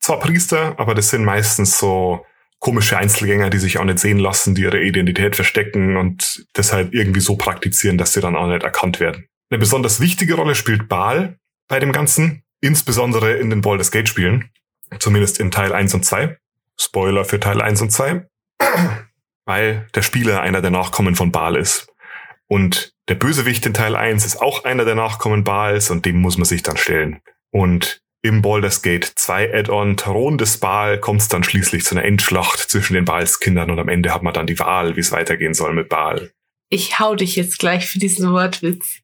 zwar 0.00 0.18
Priester, 0.18 0.78
aber 0.78 0.94
das 0.94 1.10
sind 1.10 1.24
meistens 1.24 1.78
so 1.78 2.24
komische 2.66 2.98
Einzelgänger, 2.98 3.48
die 3.48 3.58
sich 3.58 3.78
auch 3.78 3.84
nicht 3.84 4.00
sehen 4.00 4.18
lassen, 4.18 4.56
die 4.56 4.62
ihre 4.62 4.82
Identität 4.82 5.36
verstecken 5.36 5.96
und 5.96 6.44
deshalb 6.56 6.92
irgendwie 6.92 7.20
so 7.20 7.36
praktizieren, 7.36 7.96
dass 7.96 8.12
sie 8.12 8.20
dann 8.20 8.34
auch 8.34 8.48
nicht 8.48 8.64
erkannt 8.64 8.98
werden. 8.98 9.28
Eine 9.50 9.60
besonders 9.60 10.00
wichtige 10.00 10.34
Rolle 10.34 10.56
spielt 10.56 10.88
Baal 10.88 11.38
bei 11.68 11.78
dem 11.78 11.92
Ganzen 11.92 12.42
insbesondere 12.60 13.34
in 13.34 13.50
den 13.50 13.60
Baldur's 13.60 13.92
Gate 13.92 14.08
Spielen, 14.08 14.50
zumindest 14.98 15.38
in 15.38 15.52
Teil 15.52 15.72
1 15.72 15.94
und 15.94 16.04
2. 16.04 16.38
Spoiler 16.76 17.24
für 17.24 17.38
Teil 17.38 17.62
1 17.62 17.82
und 17.82 17.92
2, 17.92 18.26
weil 19.44 19.86
der 19.94 20.02
Spieler 20.02 20.40
einer 20.40 20.60
der 20.60 20.72
Nachkommen 20.72 21.14
von 21.14 21.30
Baal 21.30 21.54
ist. 21.54 21.86
Und 22.48 22.94
der 23.06 23.14
Bösewicht 23.14 23.64
in 23.64 23.74
Teil 23.74 23.94
1 23.94 24.26
ist 24.26 24.42
auch 24.42 24.64
einer 24.64 24.84
der 24.84 24.96
Nachkommen 24.96 25.44
Baals 25.44 25.90
und 25.90 26.04
dem 26.04 26.16
muss 26.16 26.36
man 26.36 26.46
sich 26.46 26.64
dann 26.64 26.76
stellen. 26.76 27.20
Und 27.52 28.02
im 28.26 28.42
Baldur's 28.42 28.82
Gate 28.82 29.04
2 29.04 29.54
Add-on 29.54 29.96
Thron 29.96 30.38
des 30.38 30.58
Baal 30.58 30.98
kommt 30.98 31.20
es 31.20 31.28
dann 31.28 31.44
schließlich 31.44 31.84
zu 31.84 31.94
einer 31.94 32.04
Endschlacht 32.04 32.58
zwischen 32.58 32.94
den 32.94 33.04
Baalskindern 33.04 33.70
und 33.70 33.78
am 33.78 33.88
Ende 33.88 34.12
hat 34.12 34.22
man 34.22 34.34
dann 34.34 34.46
die 34.46 34.58
Wahl, 34.58 34.96
wie 34.96 35.00
es 35.00 35.12
weitergehen 35.12 35.54
soll 35.54 35.72
mit 35.72 35.88
Baal. 35.88 36.32
Ich 36.68 36.98
hau 36.98 37.14
dich 37.14 37.36
jetzt 37.36 37.58
gleich 37.58 37.88
für 37.88 37.98
diesen 37.98 38.32
Wortwitz. 38.32 39.00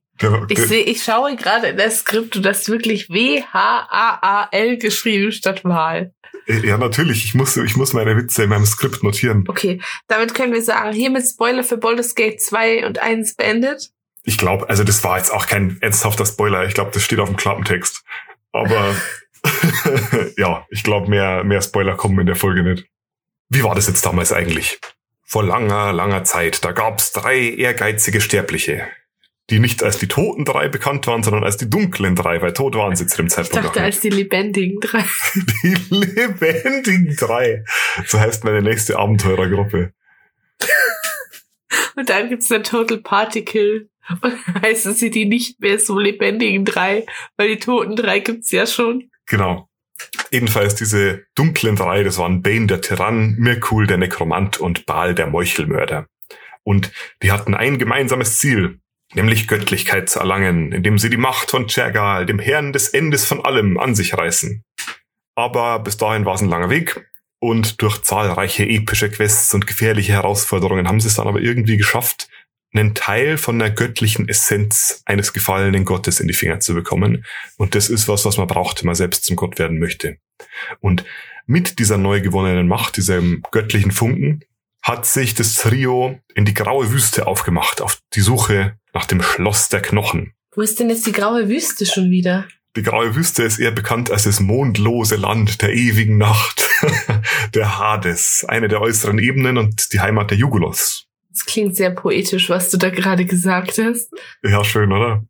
Ich 0.48 0.58
sehe, 0.58 0.84
ich 0.84 1.02
schaue 1.02 1.34
gerade 1.36 1.68
in 1.68 1.76
das 1.76 2.00
Skript, 2.00 2.36
du 2.36 2.48
hast 2.48 2.68
wirklich 2.68 3.08
W-H-A-A-L 3.08 4.78
geschrieben 4.78 5.32
statt 5.32 5.64
Wahl. 5.64 6.12
Äh, 6.46 6.66
ja, 6.66 6.76
natürlich. 6.76 7.24
Ich 7.24 7.34
muss, 7.34 7.56
ich 7.56 7.76
muss 7.76 7.92
meine 7.92 8.16
Witze 8.16 8.44
in 8.44 8.50
meinem 8.50 8.66
Skript 8.66 9.02
notieren. 9.02 9.44
Okay, 9.48 9.80
damit 10.08 10.34
können 10.34 10.52
wir 10.52 10.62
sagen, 10.62 10.92
hiermit 10.92 11.24
Spoiler 11.26 11.64
für 11.64 11.76
Baldur's 11.76 12.14
Gate 12.14 12.40
2 12.40 12.86
und 12.86 12.98
1 13.00 13.34
beendet. 13.34 13.90
Ich 14.24 14.38
glaube, 14.38 14.68
also 14.68 14.84
das 14.84 15.02
war 15.02 15.18
jetzt 15.18 15.32
auch 15.32 15.46
kein 15.46 15.78
ernsthafter 15.80 16.26
Spoiler. 16.26 16.66
Ich 16.66 16.74
glaube, 16.74 16.92
das 16.92 17.02
steht 17.02 17.18
auf 17.18 17.28
dem 17.28 17.36
Klappentext. 17.36 18.04
Aber 18.52 18.94
ja, 20.36 20.66
ich 20.70 20.82
glaube, 20.82 21.08
mehr, 21.08 21.44
mehr 21.44 21.62
Spoiler 21.62 21.96
kommen 21.96 22.18
in 22.20 22.26
der 22.26 22.36
Folge 22.36 22.62
nicht. 22.62 22.86
Wie 23.48 23.64
war 23.64 23.74
das 23.74 23.88
jetzt 23.88 24.04
damals 24.06 24.32
eigentlich? 24.32 24.78
Vor 25.24 25.44
langer, 25.44 25.92
langer 25.92 26.24
Zeit, 26.24 26.64
da 26.64 26.72
gab's 26.72 27.12
drei 27.12 27.38
ehrgeizige 27.38 28.20
Sterbliche 28.20 28.86
die 29.50 29.58
nicht 29.58 29.82
als 29.82 29.98
die 29.98 30.08
toten 30.08 30.44
drei 30.44 30.68
bekannt 30.68 31.06
waren, 31.06 31.22
sondern 31.22 31.44
als 31.44 31.56
die 31.56 31.68
dunklen 31.68 32.14
drei, 32.14 32.40
weil 32.40 32.52
tot 32.52 32.74
waren 32.74 32.96
sie 32.96 33.06
zu 33.06 33.18
dem 33.18 33.28
Zeitpunkt. 33.28 33.64
Ich 33.64 33.70
dachte 33.70 33.82
als 33.82 34.00
die 34.00 34.08
lebendigen 34.08 34.80
drei. 34.80 35.04
Die 35.62 35.76
lebendigen 35.90 37.14
drei. 37.16 37.64
So 38.06 38.18
heißt 38.18 38.44
meine 38.44 38.62
nächste 38.62 38.98
Abenteurergruppe. 38.98 39.92
Und 41.96 42.08
dann 42.08 42.28
gibt's 42.28 42.50
eine 42.50 42.62
Total 42.62 42.98
Particle. 42.98 43.88
Und 44.20 44.62
heißen 44.62 44.94
sie 44.94 45.10
die 45.10 45.24
nicht 45.24 45.60
mehr 45.60 45.78
so 45.78 45.98
lebendigen 45.98 46.64
drei, 46.64 47.06
weil 47.36 47.48
die 47.48 47.58
toten 47.58 47.96
drei 47.96 48.18
gibt's 48.18 48.50
ja 48.50 48.66
schon. 48.66 49.10
Genau. 49.26 49.68
Ebenfalls 50.30 50.74
diese 50.74 51.24
dunklen 51.34 51.76
drei, 51.76 52.02
das 52.02 52.18
waren 52.18 52.42
Bane 52.42 52.66
der 52.66 52.80
Tyrann, 52.80 53.36
Mirkul 53.38 53.86
der 53.86 53.98
Nekromant 53.98 54.58
und 54.58 54.86
Baal 54.86 55.14
der 55.14 55.28
Meuchelmörder. 55.28 56.06
Und 56.64 56.90
die 57.22 57.30
hatten 57.30 57.54
ein 57.54 57.78
gemeinsames 57.78 58.38
Ziel, 58.38 58.80
nämlich 59.14 59.46
Göttlichkeit 59.46 60.08
zu 60.08 60.18
erlangen, 60.18 60.72
indem 60.72 60.98
sie 60.98 61.10
die 61.10 61.16
Macht 61.16 61.50
von 61.50 61.68
Chergal, 61.68 62.26
dem 62.26 62.38
Herrn 62.38 62.72
des 62.72 62.88
Endes 62.88 63.24
von 63.24 63.44
allem, 63.44 63.78
an 63.78 63.94
sich 63.94 64.14
reißen. 64.14 64.64
Aber 65.34 65.78
bis 65.78 65.96
dahin 65.96 66.24
war 66.24 66.34
es 66.34 66.42
ein 66.42 66.48
langer 66.48 66.70
Weg 66.70 67.06
und 67.40 67.82
durch 67.82 68.02
zahlreiche 68.02 68.64
epische 68.64 69.10
Quests 69.10 69.52
und 69.54 69.66
gefährliche 69.66 70.12
Herausforderungen 70.12 70.86
haben 70.86 71.00
sie 71.00 71.08
es 71.08 71.16
dann 71.16 71.26
aber 71.26 71.40
irgendwie 71.40 71.76
geschafft, 71.76 72.28
einen 72.72 72.94
Teil 72.94 73.36
von 73.38 73.58
der 73.58 73.70
göttlichen 73.70 74.28
Essenz 74.28 75.02
eines 75.04 75.32
gefallenen 75.32 75.84
Gottes 75.84 76.20
in 76.20 76.28
die 76.28 76.34
Finger 76.34 76.60
zu 76.60 76.74
bekommen. 76.74 77.24
Und 77.56 77.74
das 77.74 77.88
ist 77.88 78.08
was, 78.08 78.24
was 78.24 78.38
man 78.38 78.46
braucht, 78.46 78.82
wenn 78.82 78.86
man 78.86 78.94
selbst 78.94 79.24
zum 79.24 79.36
Gott 79.36 79.58
werden 79.58 79.78
möchte. 79.78 80.16
Und 80.80 81.04
mit 81.46 81.78
dieser 81.78 81.98
neu 81.98 82.20
gewonnenen 82.20 82.68
Macht, 82.68 82.96
diesem 82.96 83.42
göttlichen 83.50 83.90
Funken, 83.90 84.44
hat 84.82 85.06
sich 85.06 85.34
das 85.34 85.54
Trio 85.54 86.18
in 86.34 86.44
die 86.44 86.54
graue 86.54 86.90
Wüste 86.90 87.26
aufgemacht, 87.26 87.80
auf 87.80 88.00
die 88.14 88.20
Suche 88.20 88.78
nach 88.92 89.06
dem 89.06 89.22
Schloss 89.22 89.68
der 89.68 89.80
Knochen. 89.80 90.32
Wo 90.54 90.60
ist 90.60 90.80
denn 90.80 90.90
jetzt 90.90 91.06
die 91.06 91.12
graue 91.12 91.48
Wüste 91.48 91.86
schon 91.86 92.10
wieder? 92.10 92.46
Die 92.74 92.82
graue 92.82 93.14
Wüste 93.14 93.42
ist 93.42 93.58
eher 93.58 93.70
bekannt 93.70 94.10
als 94.10 94.24
das 94.24 94.40
mondlose 94.40 95.16
Land 95.16 95.62
der 95.62 95.74
ewigen 95.74 96.16
Nacht, 96.18 96.68
der 97.54 97.78
Hades, 97.78 98.44
eine 98.48 98.68
der 98.68 98.80
äußeren 98.80 99.18
Ebenen 99.18 99.58
und 99.58 99.92
die 99.92 100.00
Heimat 100.00 100.30
der 100.30 100.38
Jugulos. 100.38 101.06
Das 101.32 101.46
klingt 101.46 101.76
sehr 101.76 101.90
poetisch, 101.90 102.50
was 102.50 102.70
du 102.70 102.76
da 102.76 102.90
gerade 102.90 103.24
gesagt 103.24 103.78
hast. 103.78 104.12
Ja, 104.42 104.64
schön, 104.64 104.92
oder? 104.92 105.24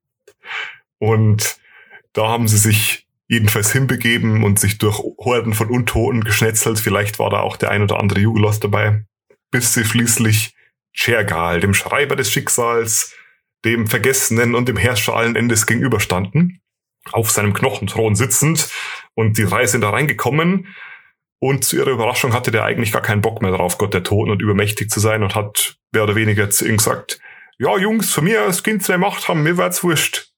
Und 0.99 1.56
da 2.12 2.28
haben 2.28 2.49
sie 2.49 2.59
sich 2.59 3.06
jedenfalls 3.28 3.73
hinbegeben 3.73 4.44
und 4.44 4.59
sich 4.59 4.78
durch 4.78 4.99
Horden 4.99 5.54
von 5.54 5.71
Untoten 5.71 6.23
geschnetzelt. 6.23 6.78
Vielleicht 6.78 7.18
war 7.18 7.30
da 7.30 7.40
auch 7.40 7.56
der 7.56 7.71
ein 7.71 7.82
oder 7.82 7.99
andere 7.99 8.21
Jugulos 8.21 8.61
dabei, 8.61 9.04
bis 9.50 9.73
sie 9.75 9.85
schließlich 9.85 10.54
Chergal, 10.92 11.61
dem 11.61 11.73
Schreiber 11.73 12.16
des 12.16 12.30
Schicksals, 12.30 13.14
dem 13.64 13.87
Vergessenen 13.87 14.54
und 14.54 14.68
dem 14.68 14.76
Herrscher 14.76 15.16
allen 15.16 15.37
Endes 15.37 15.66
gegenüberstanden, 15.66 16.61
auf 17.12 17.30
seinem 17.30 17.54
Knochenthron 17.54 18.14
sitzend 18.14 18.68
Und 19.14 19.38
die 19.38 19.44
drei 19.44 19.66
sind 19.66 19.82
da 19.82 19.90
reingekommen 19.90 20.66
und 21.42 21.64
zu 21.64 21.75
ihrer 21.75 21.90
Überraschung 21.90 22.34
hatte 22.34 22.52
der 22.52 22.62
eigentlich 22.62 22.92
gar 22.92 23.02
keinen 23.02 23.20
Bock 23.20 23.42
mehr 23.42 23.50
drauf, 23.50 23.76
Gott 23.76 23.92
der 23.92 24.04
Toten 24.04 24.30
und 24.30 24.40
übermächtig 24.40 24.90
zu 24.90 25.00
sein 25.00 25.25
und 25.25 25.34
hat 25.34 25.75
mehr 25.90 26.04
oder 26.04 26.14
weniger 26.14 26.49
zu 26.50 26.64
ihnen 26.64 26.76
gesagt, 26.76 27.18
ja 27.58 27.76
Jungs, 27.78 28.12
von 28.12 28.22
mir 28.22 28.42
als 28.42 28.62
Kind 28.62 28.84
zwei 28.84 28.96
Macht 28.96 29.26
haben, 29.26 29.42
mir 29.42 29.56
wird's 29.56 29.82
wurscht. 29.82 30.28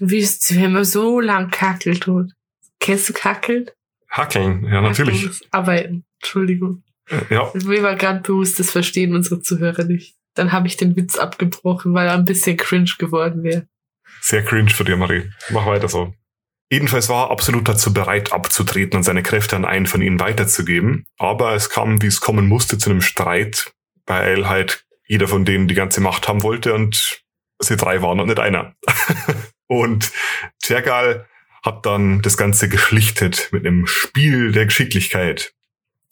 Wie 0.00 0.16
ist, 0.16 0.56
wenn 0.58 0.72
man 0.72 0.86
so 0.86 1.20
lang 1.20 1.50
kackelt 1.50 2.04
tut? 2.04 2.32
Kennst 2.80 3.10
du 3.10 3.12
kackeln? 3.12 3.70
Hackeln, 4.10 4.64
ja 4.64 4.80
natürlich. 4.80 5.18
Hackeln 5.18 5.40
Arbeiten, 5.50 6.04
Entschuldigung. 6.22 6.82
Ja, 7.28 7.52
Mir 7.52 7.82
war 7.82 7.94
gerade 7.94 8.20
bewusst, 8.20 8.58
das 8.58 8.70
verstehen 8.70 9.14
unsere 9.14 9.42
Zuhörer 9.42 9.84
nicht. 9.84 10.16
Dann 10.32 10.50
habe 10.50 10.66
ich 10.66 10.78
den 10.78 10.96
Witz 10.96 11.18
abgebrochen, 11.18 11.92
weil 11.92 12.08
er 12.08 12.14
ein 12.14 12.24
bisschen 12.24 12.56
cringe 12.56 12.90
geworden 12.98 13.42
wäre. 13.42 13.66
sehr 14.22 14.42
cringe 14.42 14.70
für 14.70 14.84
dich, 14.84 14.96
Marie. 14.96 15.30
Mach 15.50 15.66
weiter 15.66 15.88
so. 15.88 16.14
Jedenfalls 16.68 17.08
war 17.08 17.26
er 17.26 17.30
absolut 17.30 17.68
dazu 17.68 17.94
bereit, 17.94 18.32
abzutreten 18.32 18.96
und 18.96 19.04
seine 19.04 19.22
Kräfte 19.22 19.54
an 19.54 19.64
einen 19.64 19.86
von 19.86 20.02
ihnen 20.02 20.18
weiterzugeben. 20.18 21.06
Aber 21.16 21.54
es 21.54 21.70
kam, 21.70 22.02
wie 22.02 22.06
es 22.06 22.20
kommen 22.20 22.48
musste, 22.48 22.76
zu 22.76 22.90
einem 22.90 23.02
Streit, 23.02 23.72
weil 24.06 24.48
halt 24.48 24.84
jeder 25.06 25.28
von 25.28 25.44
denen 25.44 25.68
die 25.68 25.74
ganze 25.74 26.00
Macht 26.00 26.26
haben 26.26 26.42
wollte 26.42 26.74
und 26.74 27.22
sie 27.60 27.76
drei 27.76 28.02
waren 28.02 28.18
und 28.18 28.26
nicht 28.26 28.40
einer. 28.40 28.74
und 29.68 30.10
Tergal 30.60 31.26
hat 31.62 31.86
dann 31.86 32.20
das 32.22 32.36
Ganze 32.36 32.68
geschlichtet 32.68 33.48
mit 33.52 33.64
einem 33.64 33.86
Spiel 33.86 34.52
der 34.52 34.66
Geschicklichkeit. 34.66 35.52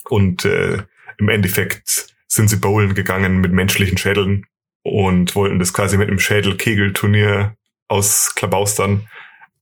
Und 0.09 0.45
äh, 0.45 0.83
im 1.17 1.29
Endeffekt 1.29 2.15
sind 2.27 2.49
sie 2.49 2.57
bowlen 2.57 2.93
gegangen 2.93 3.39
mit 3.39 3.51
menschlichen 3.51 3.97
Schädeln 3.97 4.45
und 4.83 5.35
wollten 5.35 5.59
das 5.59 5.73
quasi 5.73 5.97
mit 5.97 6.07
einem 6.07 6.19
Schädel-Kegel-Turnier 6.19 7.55
ausklabaustern. 7.87 9.07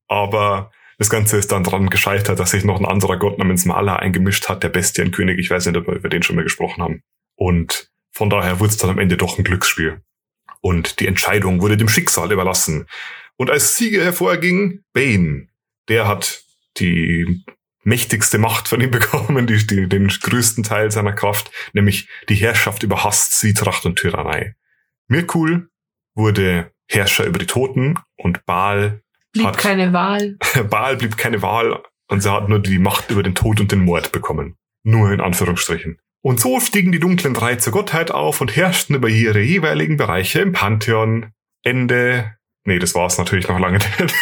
Aber 0.08 0.72
das 0.98 1.10
Ganze 1.10 1.38
ist 1.38 1.52
dann 1.52 1.64
dran 1.64 1.90
gescheitert, 1.90 2.40
dass 2.40 2.52
sich 2.52 2.64
noch 2.64 2.80
ein 2.80 2.86
anderer 2.86 3.18
Gott 3.18 3.38
namens 3.38 3.66
Mala 3.66 3.96
eingemischt 3.96 4.50
hat, 4.50 4.64
der 4.64 4.70
Bestienkönig. 4.70 5.40
Ich 5.40 5.50
weiß 5.50 5.66
nicht, 5.66 5.78
ob 5.78 5.88
wir 5.88 5.96
über 5.96 6.10
den 6.10 6.24
schon 6.24 6.36
mal 6.36 6.44
gesprochen 6.44 6.84
haben. 6.84 7.04
Und 7.36 7.90
von 8.12 8.30
daher 8.30 8.60
wurde 8.60 8.70
es 8.70 8.78
dann 8.78 8.92
am 8.92 9.00
Ende 9.00 9.18
doch 9.18 9.38
ein 9.38 9.44
Glücksspiel. 9.44 10.02
Und 10.62 11.00
die 11.00 11.08
Entscheidung 11.08 11.62
wurde 11.62 11.78
dem 11.78 11.90
Schicksal 11.90 12.32
überlassen. 12.32 12.88
Und 13.38 13.50
als 13.50 13.76
Sieger 13.76 14.04
hervorging 14.04 14.84
Bane. 14.94 15.48
Der 15.90 16.08
hat 16.08 16.44
die 16.78 17.44
mächtigste 17.84 18.38
Macht 18.38 18.68
von 18.68 18.80
ihm 18.80 18.92
bekommen, 18.92 19.48
die, 19.48 19.66
die, 19.66 19.90
den 19.90 20.08
größten 20.08 20.64
Teil 20.64 20.92
seiner 20.92 21.14
Kraft, 21.14 21.52
nämlich 21.74 22.08
die 22.30 22.36
Herrschaft 22.36 22.84
über 22.84 23.04
Hass, 23.04 23.32
Zwietracht 23.32 23.86
und 23.86 23.98
Tyrannei. 23.98 24.56
Mirkul 25.08 25.70
wurde 26.16 26.72
Herrscher 26.88 27.26
über 27.26 27.40
die 27.40 27.48
Toten 27.48 28.00
und 28.16 28.46
Baal 28.46 29.02
Blieb 29.34 29.48
Hat- 29.48 29.58
keine 29.58 29.94
Wahl. 29.94 30.38
Baal 30.70 30.98
blieb 30.98 31.18
keine 31.18 31.42
Wahl 31.42 31.82
und 32.08 32.22
sie 32.22 32.32
hat 32.32 32.50
nur 32.50 32.60
die 32.60 32.80
Macht 32.80 33.10
über 33.12 33.24
den 33.24 33.36
Tod 33.36 33.60
und 33.60 33.72
den 33.72 33.84
Mord 33.84 34.12
bekommen. 34.12 34.56
Nur 34.84 35.12
in 35.12 35.22
Anführungsstrichen. 35.22 36.00
Und 36.22 36.40
so 36.40 36.60
stiegen 36.60 36.92
die 36.92 37.00
dunklen 37.00 37.34
drei 37.34 37.56
zur 37.56 37.74
Gottheit 37.74 38.12
auf 38.12 38.40
und 38.40 38.56
herrschten 38.56 38.96
über 38.96 39.10
ihre 39.10 39.42
jeweiligen 39.42 39.98
Bereiche 39.98 40.40
im 40.40 40.54
Pantheon. 40.54 41.32
Ende. 41.64 42.38
Nee, 42.66 42.80
das 42.80 42.96
war's 42.96 43.18
natürlich 43.18 43.48
noch 43.48 43.60
lange 43.60 43.80
nicht. 43.80 44.16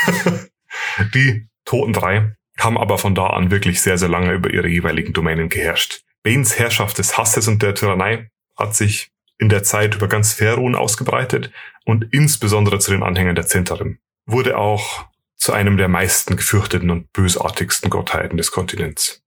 die 1.14 1.48
toten 1.66 1.94
drei 1.94 2.36
haben 2.58 2.78
aber 2.78 2.98
von 2.98 3.16
da 3.16 3.28
an 3.28 3.52
wirklich 3.52 3.82
sehr, 3.82 3.98
sehr 3.98 4.10
lange 4.10 4.34
über 4.34 4.52
ihre 4.52 4.68
jeweiligen 4.68 5.14
Domänen 5.14 5.50
geherrscht. 5.50 6.02
Banes 6.24 6.58
Herrschaft 6.58 6.98
des 6.98 7.18
Hasses 7.18 7.48
und 7.48 7.62
der 7.62 7.76
Tyrannei 7.76 8.30
hat 8.58 8.76
sich 8.76 9.12
in 9.38 9.50
der 9.50 9.64
Zeit 9.64 9.96
über 9.96 10.08
ganz 10.08 10.34
Ferun 10.34 10.76
ausgebreitet 10.76 11.52
und 11.86 12.08
insbesondere 12.12 12.80
zu 12.80 12.92
den 12.92 13.04
Anhängern 13.04 13.36
der 13.36 13.48
Zentarim 13.48 14.00
wurde 14.26 14.58
auch 14.58 15.06
zu 15.36 15.54
einem 15.54 15.78
der 15.78 15.88
meisten 15.88 16.36
gefürchteten 16.36 16.90
und 16.90 17.12
bösartigsten 17.14 17.90
Gottheiten 17.90 18.38
des 18.38 18.52
Kontinents. 18.52 19.24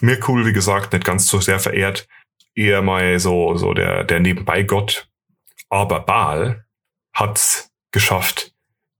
Mirkul, 0.00 0.44
wie 0.44 0.52
gesagt, 0.52 0.92
nicht 0.92 1.04
ganz 1.04 1.28
so 1.28 1.40
sehr 1.40 1.58
verehrt, 1.58 2.06
eher 2.54 2.82
mal 2.82 3.18
so, 3.18 3.56
so 3.56 3.72
der, 3.72 4.04
der 4.04 4.20
Nebenbei-Gott. 4.20 5.08
Aber 5.68 6.00
Baal 6.00 6.66
hat's 7.14 7.70
geschafft, 7.90 8.52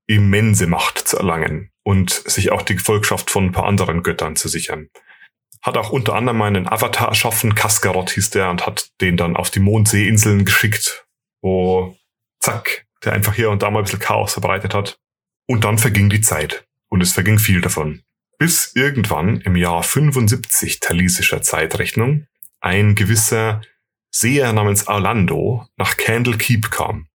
immense 0.07 0.67
Macht 0.67 0.99
zu 0.99 1.19
erlangen 1.19 1.71
und 1.83 2.11
sich 2.11 2.51
auch 2.53 2.63
die 2.63 2.77
Gefolgschaft 2.77 3.31
von 3.31 3.47
ein 3.47 3.53
paar 3.53 3.67
anderen 3.67 4.03
Göttern 4.03 4.37
zu 4.37 4.49
sichern. 4.49 4.89
Hat 5.63 5.77
auch 5.77 5.91
unter 5.91 6.15
anderem 6.15 6.41
einen 6.43 6.69
Avatar 6.69 7.09
erschaffen, 7.09 7.55
Kaskaroth 7.55 8.11
hieß 8.11 8.31
der, 8.31 8.51
und 8.51 8.67
hat 8.67 8.91
den 9.01 9.17
dann 9.17 9.37
auf 9.37 9.51
die 9.51 9.61
Mondseeinseln 9.61 10.45
geschickt, 10.45 11.07
wo, 11.43 11.97
zack, 12.41 12.87
der 13.05 13.13
einfach 13.13 13.35
hier 13.35 13.51
und 13.51 13.63
da 13.63 13.71
mal 13.71 13.81
ein 13.81 13.85
bisschen 13.85 14.01
Chaos 14.01 14.33
verbreitet 14.33 14.75
hat. 14.75 14.99
Und 15.47 15.65
dann 15.65 15.79
verging 15.79 16.09
die 16.11 16.21
Zeit. 16.21 16.67
Und 16.89 17.03
es 17.03 17.13
verging 17.13 17.39
viel 17.39 17.61
davon. 17.61 18.03
Bis 18.39 18.73
irgendwann 18.75 19.41
im 19.41 19.57
Jahr 19.57 19.83
75 19.83 20.81
talisischer 20.81 21.43
Zeitrechnung 21.43 22.27
ein 22.61 22.95
gewisser 22.95 23.63
Seher 24.11 24.53
namens 24.53 24.89
Orlando 24.89 25.67
nach 25.77 25.97
Candle 25.97 26.39
Keep 26.39 26.71
kam. 26.71 27.09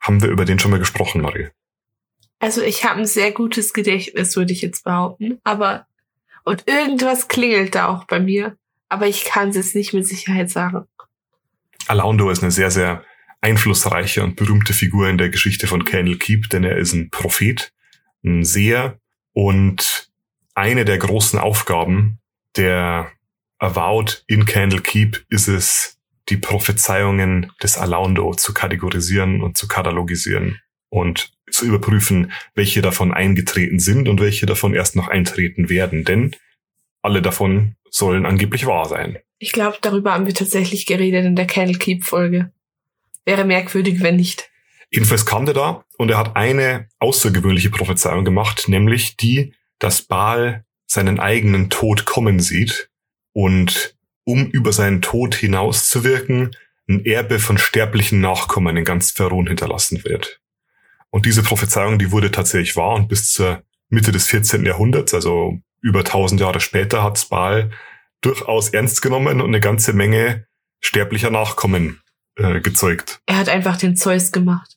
Haben 0.00 0.22
wir 0.22 0.28
über 0.28 0.44
den 0.44 0.58
schon 0.58 0.70
mal 0.70 0.78
gesprochen, 0.78 1.22
Marie? 1.22 1.48
Also 2.38 2.62
ich 2.62 2.84
habe 2.84 3.00
ein 3.00 3.06
sehr 3.06 3.32
gutes 3.32 3.72
Gedächtnis, 3.72 4.36
würde 4.36 4.52
ich 4.52 4.62
jetzt 4.62 4.84
behaupten. 4.84 5.38
Aber 5.44 5.86
und 6.44 6.68
irgendwas 6.68 7.26
klingelt 7.26 7.74
da 7.74 7.88
auch 7.88 8.04
bei 8.04 8.20
mir. 8.20 8.56
Aber 8.88 9.08
ich 9.08 9.24
kann 9.24 9.48
es 9.48 9.56
jetzt 9.56 9.74
nicht 9.74 9.92
mit 9.92 10.06
Sicherheit 10.06 10.48
sagen. 10.48 10.84
Orlando 11.88 12.30
ist 12.30 12.42
eine 12.42 12.52
sehr, 12.52 12.70
sehr 12.70 13.04
einflussreiche 13.40 14.22
und 14.22 14.36
berühmte 14.36 14.72
Figur 14.72 15.08
in 15.08 15.18
der 15.18 15.28
Geschichte 15.28 15.66
von 15.66 15.84
Candle 15.84 16.18
Keep, 16.18 16.50
denn 16.50 16.64
er 16.64 16.76
ist 16.76 16.92
ein 16.92 17.10
Prophet, 17.10 17.72
ein 18.24 18.44
Seher 18.44 18.98
und 19.32 20.10
eine 20.54 20.84
der 20.84 20.98
großen 20.98 21.38
Aufgaben 21.38 22.18
der 22.56 23.12
Avowed 23.58 24.24
in 24.26 24.46
Candle 24.46 24.80
Keep 24.80 25.24
ist 25.28 25.48
es, 25.48 25.98
die 26.28 26.36
Prophezeiungen 26.36 27.52
des 27.62 27.76
Alaundo 27.76 28.34
zu 28.34 28.52
kategorisieren 28.52 29.42
und 29.42 29.56
zu 29.56 29.68
katalogisieren 29.68 30.60
und 30.88 31.32
zu 31.50 31.66
überprüfen, 31.66 32.32
welche 32.54 32.82
davon 32.82 33.14
eingetreten 33.14 33.78
sind 33.78 34.08
und 34.08 34.20
welche 34.20 34.46
davon 34.46 34.74
erst 34.74 34.96
noch 34.96 35.08
eintreten 35.08 35.68
werden, 35.68 36.04
denn 36.04 36.34
alle 37.02 37.22
davon 37.22 37.76
sollen 37.88 38.26
angeblich 38.26 38.66
wahr 38.66 38.86
sein. 38.86 39.18
Ich 39.38 39.52
glaube, 39.52 39.78
darüber 39.80 40.14
haben 40.14 40.26
wir 40.26 40.34
tatsächlich 40.34 40.86
geredet 40.86 41.24
in 41.24 41.36
der 41.36 41.46
Candle 41.46 41.78
Keep 41.78 42.04
Folge. 42.04 42.50
Wäre 43.26 43.44
merkwürdig, 43.44 44.02
wenn 44.02 44.16
nicht. 44.16 44.50
Jedenfalls 44.90 45.26
kam 45.26 45.44
der 45.44 45.54
da 45.54 45.84
und 45.98 46.10
er 46.10 46.18
hat 46.18 46.36
eine 46.36 46.88
außergewöhnliche 47.00 47.70
Prophezeiung 47.70 48.24
gemacht, 48.24 48.68
nämlich 48.68 49.16
die, 49.16 49.52
dass 49.78 50.02
Baal 50.02 50.64
seinen 50.86 51.18
eigenen 51.18 51.68
Tod 51.68 52.04
kommen 52.04 52.38
sieht 52.38 52.88
und 53.32 53.96
um 54.24 54.46
über 54.46 54.72
seinen 54.72 55.02
Tod 55.02 55.34
hinaus 55.34 55.88
zu 55.88 56.04
wirken, 56.04 56.52
ein 56.88 57.04
Erbe 57.04 57.40
von 57.40 57.58
sterblichen 57.58 58.20
Nachkommen 58.20 58.76
in 58.76 58.84
ganz 58.84 59.10
Verun 59.10 59.48
hinterlassen 59.48 60.04
wird. 60.04 60.40
Und 61.10 61.26
diese 61.26 61.42
Prophezeiung, 61.42 61.98
die 61.98 62.12
wurde 62.12 62.30
tatsächlich 62.30 62.76
wahr 62.76 62.94
und 62.94 63.08
bis 63.08 63.32
zur 63.32 63.64
Mitte 63.88 64.12
des 64.12 64.28
14. 64.28 64.64
Jahrhunderts, 64.64 65.14
also 65.14 65.58
über 65.80 66.00
1000 66.00 66.40
Jahre 66.40 66.60
später, 66.60 67.02
hat 67.02 67.28
Baal 67.28 67.70
durchaus 68.20 68.70
ernst 68.70 69.02
genommen 69.02 69.40
und 69.40 69.48
eine 69.48 69.60
ganze 69.60 69.92
Menge 69.92 70.46
sterblicher 70.80 71.30
Nachkommen 71.30 72.00
äh, 72.36 72.60
gezeugt. 72.60 73.20
Er 73.26 73.36
hat 73.36 73.48
einfach 73.48 73.76
den 73.76 73.96
Zeus 73.96 74.32
gemacht. 74.32 74.76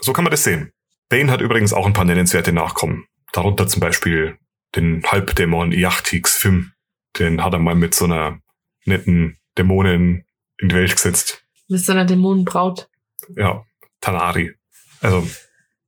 So 0.00 0.12
kann 0.12 0.24
man 0.24 0.30
das 0.30 0.44
sehen. 0.44 0.72
Bane 1.08 1.30
hat 1.30 1.40
übrigens 1.40 1.72
auch 1.72 1.86
ein 1.86 1.92
paar 1.92 2.04
nennenswerte 2.04 2.52
Nachkommen. 2.52 3.06
Darunter 3.32 3.66
zum 3.66 3.80
Beispiel 3.80 4.38
den 4.76 5.02
Halbdämon 5.04 5.72
Iachtix 5.72 6.36
Fim. 6.36 6.72
Den 7.18 7.42
hat 7.42 7.54
er 7.54 7.58
mal 7.58 7.74
mit 7.74 7.94
so 7.94 8.04
einer 8.04 8.40
netten 8.84 9.38
Dämonin 9.56 10.24
in 10.58 10.68
die 10.68 10.74
Welt 10.74 10.92
gesetzt. 10.92 11.44
Mit 11.68 11.80
so 11.80 11.92
einer 11.92 12.04
Dämonenbraut. 12.04 12.88
Ja, 13.36 13.64
Tanari. 14.00 14.54
Also, 15.00 15.28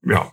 ja. 0.02 0.32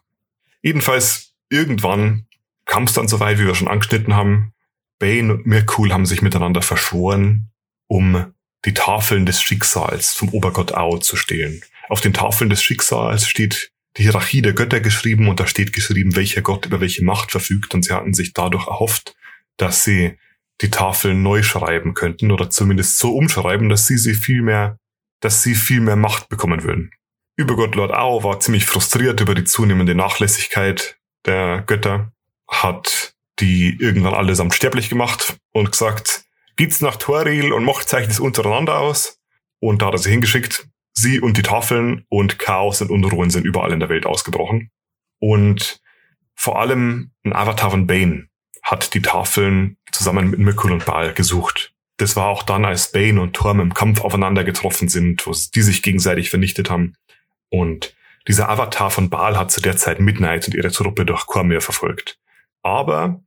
Jedenfalls, 0.61 1.33
irgendwann 1.49 2.27
kam 2.65 2.83
es 2.83 2.93
dann 2.93 3.07
so 3.07 3.19
weit, 3.19 3.39
wie 3.39 3.45
wir 3.45 3.55
schon 3.55 3.67
angeschnitten 3.67 4.15
haben. 4.15 4.53
Bane 4.99 5.33
und 5.33 5.45
Mirkul 5.45 5.93
haben 5.93 6.05
sich 6.05 6.21
miteinander 6.21 6.61
verschworen, 6.61 7.51
um 7.87 8.33
die 8.65 8.73
Tafeln 8.73 9.25
des 9.25 9.41
Schicksals 9.41 10.13
vom 10.13 10.29
Obergott 10.29 10.73
Ao 10.73 10.97
zu 10.97 11.15
stehlen. 11.15 11.61
Auf 11.89 12.01
den 12.01 12.13
Tafeln 12.13 12.49
des 12.49 12.61
Schicksals 12.61 13.27
steht 13.27 13.71
die 13.97 14.03
Hierarchie 14.03 14.41
der 14.41 14.53
Götter 14.53 14.79
geschrieben 14.79 15.27
und 15.27 15.39
da 15.39 15.47
steht 15.47 15.73
geschrieben, 15.73 16.15
welcher 16.15 16.41
Gott 16.41 16.65
über 16.65 16.81
welche 16.81 17.03
Macht 17.03 17.31
verfügt 17.31 17.73
und 17.73 17.83
sie 17.83 17.93
hatten 17.93 18.13
sich 18.13 18.33
dadurch 18.33 18.67
erhofft, 18.67 19.15
dass 19.57 19.83
sie 19.83 20.17
die 20.61 20.69
Tafeln 20.69 21.23
neu 21.23 21.43
schreiben 21.43 21.93
könnten 21.93 22.31
oder 22.31 22.49
zumindest 22.49 22.97
so 22.97 23.15
umschreiben, 23.15 23.69
dass 23.69 23.87
sie 23.87 23.97
sie 23.97 24.13
viel 24.13 24.41
mehr, 24.41 24.77
dass 25.19 25.43
sie 25.43 25.55
viel 25.55 25.81
mehr 25.81 25.95
Macht 25.95 26.29
bekommen 26.29 26.63
würden. 26.63 26.91
Übergott 27.35 27.75
Lord 27.75 27.91
Ao 27.91 28.23
war 28.23 28.39
ziemlich 28.39 28.65
frustriert 28.65 29.21
über 29.21 29.35
die 29.35 29.43
zunehmende 29.43 29.93
Nachlässigkeit 29.93 30.97
der 31.25 31.61
Götter, 31.61 32.11
hat 32.47 33.13
die 33.39 33.77
irgendwann 33.79 34.15
allesamt 34.15 34.55
sterblich 34.55 34.89
gemacht 34.89 35.37
und 35.51 35.71
gesagt, 35.71 36.23
geht's 36.57 36.81
nach 36.81 36.97
Toril 36.97 37.53
und 37.53 37.63
macht 37.63 37.93
euch 37.93 38.07
das 38.07 38.19
untereinander 38.19 38.79
aus. 38.79 39.19
Und 39.59 39.81
da 39.81 39.87
hat 39.87 39.93
er 39.93 39.99
sie 39.99 40.11
hingeschickt. 40.11 40.67
Sie 40.93 41.19
und 41.19 41.37
die 41.37 41.43
Tafeln 41.43 42.05
und 42.09 42.39
Chaos 42.39 42.81
und 42.81 42.89
Unruhen 42.89 43.29
sind 43.29 43.45
überall 43.45 43.71
in 43.71 43.79
der 43.79 43.89
Welt 43.89 44.05
ausgebrochen. 44.05 44.71
Und 45.19 45.79
vor 46.35 46.59
allem 46.59 47.11
ein 47.23 47.33
Avatar 47.33 47.71
von 47.71 47.87
Bane 47.87 48.27
hat 48.63 48.93
die 48.93 49.01
Tafeln 49.01 49.77
zusammen 49.91 50.29
mit 50.29 50.39
Mikul 50.39 50.71
und 50.71 50.85
Baal 50.85 51.13
gesucht. 51.13 51.73
Das 51.97 52.15
war 52.15 52.27
auch 52.27 52.43
dann, 52.43 52.65
als 52.65 52.91
Bane 52.91 53.19
und 53.21 53.35
Torm 53.35 53.59
im 53.59 53.73
Kampf 53.73 54.01
aufeinander 54.01 54.43
getroffen 54.43 54.87
sind, 54.87 55.25
wo 55.25 55.31
die 55.31 55.61
sich 55.61 55.81
gegenseitig 55.81 56.29
vernichtet 56.29 56.69
haben. 56.69 56.95
Und 57.49 57.95
dieser 58.27 58.49
Avatar 58.49 58.91
von 58.91 59.09
Baal 59.09 59.37
hat 59.37 59.51
zu 59.51 59.61
der 59.61 59.77
Zeit 59.77 59.99
Midnight 59.99 60.47
und 60.47 60.53
ihre 60.53 60.71
Truppe 60.71 61.05
durch 61.05 61.25
Cormyr 61.25 61.61
verfolgt. 61.61 62.19
Aber 62.61 63.21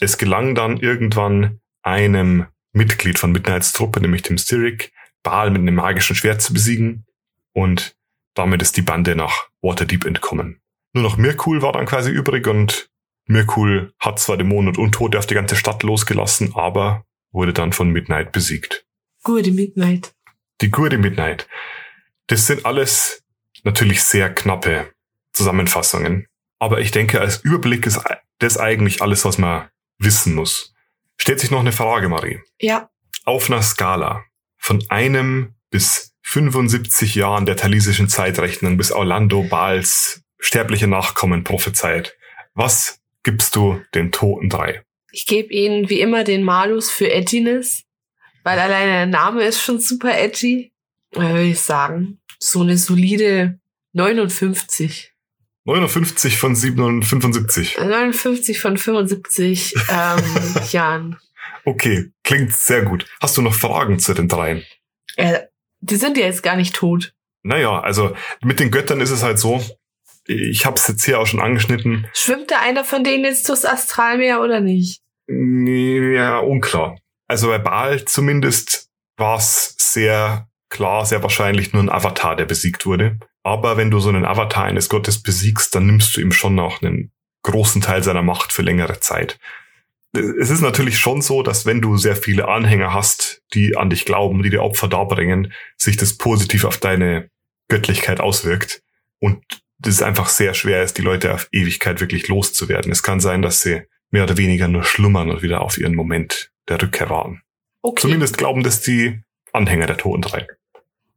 es 0.00 0.18
gelang 0.18 0.54
dann 0.54 0.78
irgendwann 0.78 1.60
einem 1.82 2.46
Mitglied 2.76 3.18
von 3.18 3.32
Midnights 3.32 3.72
Truppe, 3.72 4.00
nämlich 4.00 4.22
dem 4.22 4.38
Styric, 4.38 4.92
Baal 5.22 5.50
mit 5.50 5.62
einem 5.62 5.74
magischen 5.74 6.14
Schwert 6.14 6.42
zu 6.42 6.52
besiegen. 6.52 7.06
Und 7.52 7.96
damit 8.34 8.60
ist 8.60 8.76
die 8.76 8.82
Bande 8.82 9.16
nach 9.16 9.48
Waterdeep 9.62 10.04
entkommen. 10.04 10.60
Nur 10.92 11.02
noch 11.02 11.16
Mirkul 11.16 11.62
war 11.62 11.72
dann 11.72 11.86
quasi 11.86 12.10
übrig 12.10 12.46
und 12.46 12.90
Mirkul 13.26 13.92
hat 13.98 14.20
zwar 14.20 14.36
Dämonen 14.36 14.68
und 14.68 14.78
Untote 14.78 15.18
auf 15.18 15.26
die 15.26 15.34
ganze 15.34 15.56
Stadt 15.56 15.82
losgelassen, 15.82 16.52
aber 16.54 17.04
wurde 17.32 17.52
dann 17.52 17.72
von 17.72 17.90
Midnight 17.90 18.30
besiegt. 18.30 18.84
Gute 19.22 19.50
Midnight. 19.50 20.14
Die 20.60 20.70
Gurde 20.70 20.98
Midnight. 20.98 21.48
Das 22.28 22.46
sind 22.46 22.64
alles 22.64 23.24
natürlich 23.64 24.02
sehr 24.02 24.32
knappe 24.32 24.92
Zusammenfassungen. 25.32 26.26
Aber 26.58 26.80
ich 26.80 26.90
denke, 26.90 27.20
als 27.20 27.38
Überblick 27.38 27.86
ist 27.86 28.00
das 28.38 28.58
eigentlich 28.58 29.02
alles, 29.02 29.24
was 29.24 29.38
man 29.38 29.68
wissen 29.98 30.34
muss. 30.34 30.75
Stellt 31.16 31.40
sich 31.40 31.50
noch 31.50 31.60
eine 31.60 31.72
Frage, 31.72 32.08
Marie. 32.08 32.40
Ja. 32.60 32.90
Auf 33.24 33.50
einer 33.50 33.62
Skala 33.62 34.24
von 34.56 34.84
einem 34.88 35.54
bis 35.70 36.14
75 36.22 37.14
Jahren 37.14 37.46
der 37.46 37.56
talisischen 37.56 38.08
Zeitrechnung 38.08 38.76
bis 38.76 38.92
Orlando 38.92 39.42
Bals 39.42 40.22
sterbliche 40.38 40.86
Nachkommen 40.86 41.44
prophezeit. 41.44 42.16
Was 42.54 43.00
gibst 43.22 43.56
du 43.56 43.80
den 43.94 44.12
Toten 44.12 44.48
drei? 44.48 44.82
Ich 45.12 45.26
gebe 45.26 45.52
ihnen 45.52 45.88
wie 45.88 46.00
immer 46.00 46.24
den 46.24 46.42
Malus 46.42 46.90
für 46.90 47.10
Edginess, 47.10 47.84
weil 48.44 48.58
alleine 48.58 48.92
der 48.92 49.06
Name 49.06 49.44
ist 49.44 49.60
schon 49.60 49.80
super 49.80 50.16
edgy. 50.16 50.72
Da 51.12 51.22
würde 51.22 51.44
ich 51.44 51.60
sagen, 51.60 52.20
so 52.38 52.62
eine 52.62 52.76
solide 52.76 53.58
59. 53.92 55.12
59 55.66 56.38
von 56.38 56.54
75. 56.54 57.78
59 57.78 58.60
von 58.60 58.76
75 58.78 59.74
ähm, 59.90 60.62
Jahren. 60.70 61.18
Okay, 61.64 62.12
klingt 62.22 62.52
sehr 62.52 62.82
gut. 62.82 63.06
Hast 63.20 63.36
du 63.36 63.42
noch 63.42 63.54
Fragen 63.54 63.98
zu 63.98 64.14
den 64.14 64.28
dreien? 64.28 64.64
Ja, 65.16 65.40
die 65.80 65.96
sind 65.96 66.16
ja 66.16 66.26
jetzt 66.26 66.42
gar 66.42 66.56
nicht 66.56 66.74
tot. 66.74 67.12
Naja, 67.42 67.80
also 67.80 68.14
mit 68.42 68.60
den 68.60 68.70
Göttern 68.70 69.00
ist 69.00 69.10
es 69.10 69.22
halt 69.22 69.38
so, 69.38 69.62
ich 70.26 70.66
habe 70.66 70.76
es 70.76 70.86
jetzt 70.86 71.04
hier 71.04 71.20
auch 71.20 71.26
schon 71.26 71.40
angeschnitten. 71.40 72.06
Schwimmt 72.12 72.50
da 72.50 72.60
einer 72.60 72.84
von 72.84 73.04
denen 73.04 73.24
jetzt 73.24 73.48
durchs 73.48 73.64
Astralmeer 73.64 74.40
oder 74.40 74.60
nicht? 74.60 75.02
Ja, 75.28 76.38
unklar. 76.38 76.96
Also 77.26 77.48
bei 77.48 77.58
Baal 77.58 78.04
zumindest 78.04 78.88
war 79.16 79.38
es 79.38 79.74
sehr 79.78 80.45
klar, 80.68 81.06
sehr 81.06 81.22
wahrscheinlich 81.22 81.72
nur 81.72 81.82
ein 81.82 81.90
Avatar, 81.90 82.36
der 82.36 82.44
besiegt 82.44 82.86
wurde. 82.86 83.18
Aber 83.42 83.76
wenn 83.76 83.90
du 83.90 84.00
so 84.00 84.08
einen 84.08 84.24
Avatar 84.24 84.64
eines 84.64 84.88
Gottes 84.88 85.22
besiegst, 85.22 85.74
dann 85.74 85.86
nimmst 85.86 86.16
du 86.16 86.20
ihm 86.20 86.32
schon 86.32 86.58
auch 86.58 86.82
einen 86.82 87.12
großen 87.42 87.80
Teil 87.80 88.02
seiner 88.02 88.22
Macht 88.22 88.52
für 88.52 88.62
längere 88.62 89.00
Zeit. 89.00 89.38
Es 90.12 90.50
ist 90.50 90.62
natürlich 90.62 90.98
schon 90.98 91.22
so, 91.22 91.42
dass 91.42 91.66
wenn 91.66 91.80
du 91.80 91.96
sehr 91.96 92.16
viele 92.16 92.48
Anhänger 92.48 92.92
hast, 92.92 93.42
die 93.54 93.76
an 93.76 93.90
dich 93.90 94.04
glauben, 94.04 94.42
die 94.42 94.50
dir 94.50 94.62
Opfer 94.62 94.88
darbringen, 94.88 95.52
sich 95.76 95.96
das 95.96 96.16
positiv 96.16 96.64
auf 96.64 96.78
deine 96.78 97.30
Göttlichkeit 97.68 98.20
auswirkt. 98.20 98.82
Und 99.18 99.42
ist 99.84 100.02
einfach 100.02 100.28
sehr 100.28 100.54
schwer 100.54 100.82
ist, 100.82 100.98
die 100.98 101.02
Leute 101.02 101.34
auf 101.34 101.48
Ewigkeit 101.52 102.00
wirklich 102.00 102.28
loszuwerden. 102.28 102.90
Es 102.90 103.02
kann 103.02 103.20
sein, 103.20 103.42
dass 103.42 103.60
sie 103.60 103.82
mehr 104.10 104.24
oder 104.24 104.36
weniger 104.36 104.68
nur 104.68 104.84
schlummern 104.84 105.30
und 105.30 105.42
wieder 105.42 105.60
auf 105.60 105.78
ihren 105.78 105.94
Moment 105.94 106.50
der 106.68 106.80
Rückkehr 106.80 107.10
warten. 107.10 107.42
Okay. 107.82 108.02
Zumindest 108.02 108.38
glauben 108.38 108.62
das 108.62 108.80
die 108.80 109.20
Anhänger 109.52 109.86
der 109.86 109.96
Toten 109.96 110.22
drei. 110.22 110.46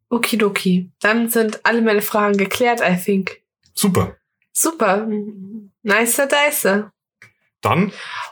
Okidoki. 0.09 0.89
Dann 0.99 1.29
sind 1.29 1.59
alle 1.65 1.81
meine 1.81 2.01
Fragen 2.01 2.37
geklärt, 2.37 2.81
I 2.81 2.95
think. 2.97 3.41
Super. 3.73 4.17
Super. 4.51 5.07
Nicer 5.83 6.27
Dicer. 6.27 6.91
Dann, 7.61 7.91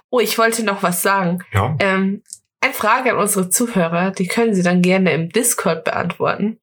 Oh, 0.09 0.19
ich 0.19 0.37
wollte 0.37 0.63
noch 0.63 0.83
was 0.83 1.01
sagen. 1.01 1.39
ja, 1.53 1.75
Ähm, 1.79 2.23
eine 2.61 2.73
Frage 2.73 3.11
an 3.11 3.17
unsere 3.17 3.49
Zuhörer, 3.49 4.11
die 4.11 4.27
können 4.27 4.53
Sie 4.55 4.63
dann 4.63 4.81
gerne 4.81 5.11
im 5.13 5.29
Discord 5.29 5.83
beantworten. 5.83 6.59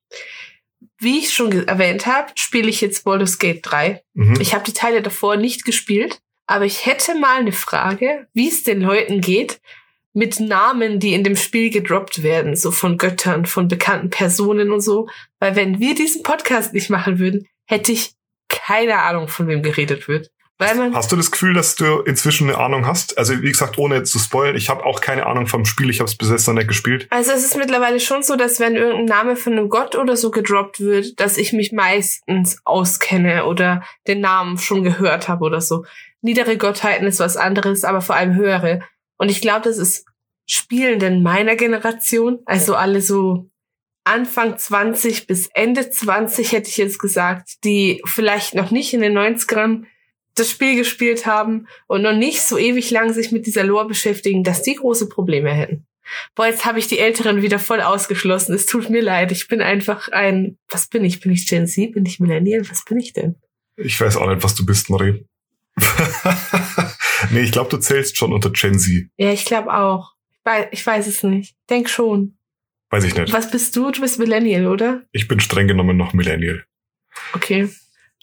Wie 0.98 1.18
ich 1.18 1.32
schon 1.32 1.66
erwähnt 1.68 2.06
habe, 2.06 2.32
spiele 2.36 2.68
ich 2.68 2.80
jetzt 2.80 3.04
Baldur's 3.04 3.38
Gate 3.38 3.60
3. 3.62 4.02
mhm. 4.14 4.40
Ich 4.40 4.54
habe 4.54 4.64
die 4.64 4.72
Teile 4.72 5.02
davor 5.02 5.36
nicht 5.36 5.64
gespielt, 5.64 6.20
aber 6.46 6.64
ich 6.64 6.86
hätte 6.86 7.14
mal 7.14 7.38
eine 7.40 7.52
Frage, 7.52 8.26
wie 8.32 8.48
es 8.48 8.62
den 8.64 8.80
Leuten 8.80 9.20
geht 9.20 9.60
mit 10.14 10.40
Namen, 10.40 11.00
die 11.00 11.12
in 11.12 11.24
dem 11.24 11.36
Spiel 11.36 11.70
gedroppt 11.70 12.22
werden, 12.22 12.56
so 12.56 12.70
von 12.70 12.96
Göttern, 12.96 13.46
von 13.46 13.68
bekannten 13.68 14.10
Personen 14.10 14.72
und 14.72 14.80
so. 14.80 15.08
Weil 15.40 15.56
wenn 15.56 15.80
wir 15.80 15.94
diesen 15.94 16.22
Podcast 16.22 16.72
nicht 16.72 16.88
machen 16.88 17.18
würden, 17.18 17.46
hätte 17.66 17.92
ich 17.92 18.14
keine 18.48 19.00
Ahnung, 19.00 19.28
von 19.28 19.48
wem 19.48 19.62
geredet 19.62 20.08
wird. 20.08 20.30
Weil 20.56 20.76
man 20.76 20.94
Hast 20.94 21.10
du 21.10 21.16
das 21.16 21.32
Gefühl, 21.32 21.52
dass 21.52 21.74
du 21.74 22.00
inzwischen 22.02 22.48
eine 22.48 22.58
Ahnung 22.58 22.86
hast? 22.86 23.18
Also 23.18 23.42
wie 23.42 23.50
gesagt, 23.50 23.76
ohne 23.76 24.04
zu 24.04 24.20
spoilern, 24.20 24.54
ich 24.54 24.68
habe 24.68 24.84
auch 24.84 25.00
keine 25.00 25.26
Ahnung 25.26 25.48
vom 25.48 25.64
Spiel, 25.64 25.90
ich 25.90 25.98
habe 25.98 26.08
es 26.08 26.16
bis 26.16 26.30
jetzt 26.30 26.46
noch 26.46 26.54
nicht 26.54 26.68
gespielt. 26.68 27.08
Also 27.10 27.32
es 27.32 27.44
ist 27.44 27.56
mittlerweile 27.56 27.98
schon 27.98 28.22
so, 28.22 28.36
dass 28.36 28.60
wenn 28.60 28.76
irgendein 28.76 29.06
Name 29.06 29.36
von 29.36 29.54
einem 29.54 29.68
Gott 29.68 29.96
oder 29.96 30.16
so 30.16 30.30
gedroppt 30.30 30.78
wird, 30.78 31.18
dass 31.18 31.38
ich 31.38 31.52
mich 31.52 31.72
meistens 31.72 32.58
auskenne 32.64 33.46
oder 33.46 33.82
den 34.06 34.20
Namen 34.20 34.56
schon 34.58 34.84
gehört 34.84 35.28
habe 35.28 35.44
oder 35.44 35.60
so. 35.60 35.84
Niedere 36.20 36.56
Gottheiten 36.56 37.08
ist 37.08 37.18
was 37.18 37.36
anderes, 37.36 37.82
aber 37.82 38.00
vor 38.00 38.14
allem 38.14 38.36
höhere. 38.36 38.80
Und 39.16 39.30
ich 39.30 39.40
glaube, 39.40 39.62
das 39.62 39.78
ist 39.78 40.06
Spielenden 40.46 41.22
meiner 41.22 41.56
Generation, 41.56 42.40
also 42.44 42.74
alle 42.74 43.00
so 43.00 43.48
Anfang 44.04 44.58
20 44.58 45.26
bis 45.26 45.48
Ende 45.54 45.90
20 45.90 46.52
hätte 46.52 46.68
ich 46.68 46.76
jetzt 46.76 46.98
gesagt, 46.98 47.64
die 47.64 48.02
vielleicht 48.04 48.54
noch 48.54 48.70
nicht 48.70 48.92
in 48.92 49.00
den 49.00 49.16
90ern 49.16 49.84
das 50.34 50.50
Spiel 50.50 50.76
gespielt 50.76 51.26
haben 51.26 51.66
und 51.86 52.02
noch 52.02 52.12
nicht 52.14 52.42
so 52.42 52.58
ewig 52.58 52.90
lang 52.90 53.12
sich 53.12 53.32
mit 53.32 53.46
dieser 53.46 53.64
Lore 53.64 53.86
beschäftigen, 53.86 54.44
dass 54.44 54.62
die 54.62 54.74
große 54.74 55.08
Probleme 55.08 55.50
hätten. 55.50 55.86
Boah, 56.34 56.46
jetzt 56.46 56.66
habe 56.66 56.78
ich 56.78 56.86
die 56.86 56.98
Älteren 56.98 57.40
wieder 57.40 57.58
voll 57.58 57.80
ausgeschlossen. 57.80 58.54
Es 58.54 58.66
tut 58.66 58.90
mir 58.90 59.00
leid. 59.00 59.32
Ich 59.32 59.48
bin 59.48 59.62
einfach 59.62 60.08
ein. 60.08 60.58
Was 60.68 60.88
bin 60.88 61.02
ich? 61.02 61.20
Bin 61.20 61.32
ich 61.32 61.48
Gen 61.48 61.66
Z? 61.66 61.92
Bin 61.92 62.04
ich 62.04 62.20
Millennial? 62.20 62.68
Was 62.68 62.84
bin 62.84 62.98
ich 62.98 63.14
denn? 63.14 63.36
Ich 63.76 63.98
weiß 63.98 64.18
auch 64.18 64.28
nicht, 64.28 64.42
was 64.42 64.54
du 64.54 64.66
bist, 64.66 64.90
Marie. 64.90 65.24
nee, 67.30 67.40
ich 67.40 67.52
glaube, 67.52 67.70
du 67.70 67.78
zählst 67.78 68.16
schon 68.16 68.32
unter 68.32 68.50
Gen 68.50 68.78
Z. 68.78 69.08
Ja, 69.16 69.32
ich 69.32 69.44
glaube 69.44 69.72
auch. 69.74 70.12
Ich 70.32 70.44
weiß, 70.44 70.66
ich 70.72 70.86
weiß 70.86 71.06
es 71.06 71.22
nicht. 71.22 71.54
Denk 71.70 71.88
schon. 71.88 72.36
Weiß 72.90 73.04
ich 73.04 73.16
nicht. 73.16 73.32
Was 73.32 73.50
bist 73.50 73.74
du? 73.76 73.90
Du 73.90 74.00
bist 74.00 74.18
Millennial, 74.18 74.66
oder? 74.66 75.02
Ich 75.12 75.26
bin 75.26 75.40
streng 75.40 75.66
genommen 75.66 75.96
noch 75.96 76.12
Millennial. 76.12 76.64
Okay. 77.32 77.68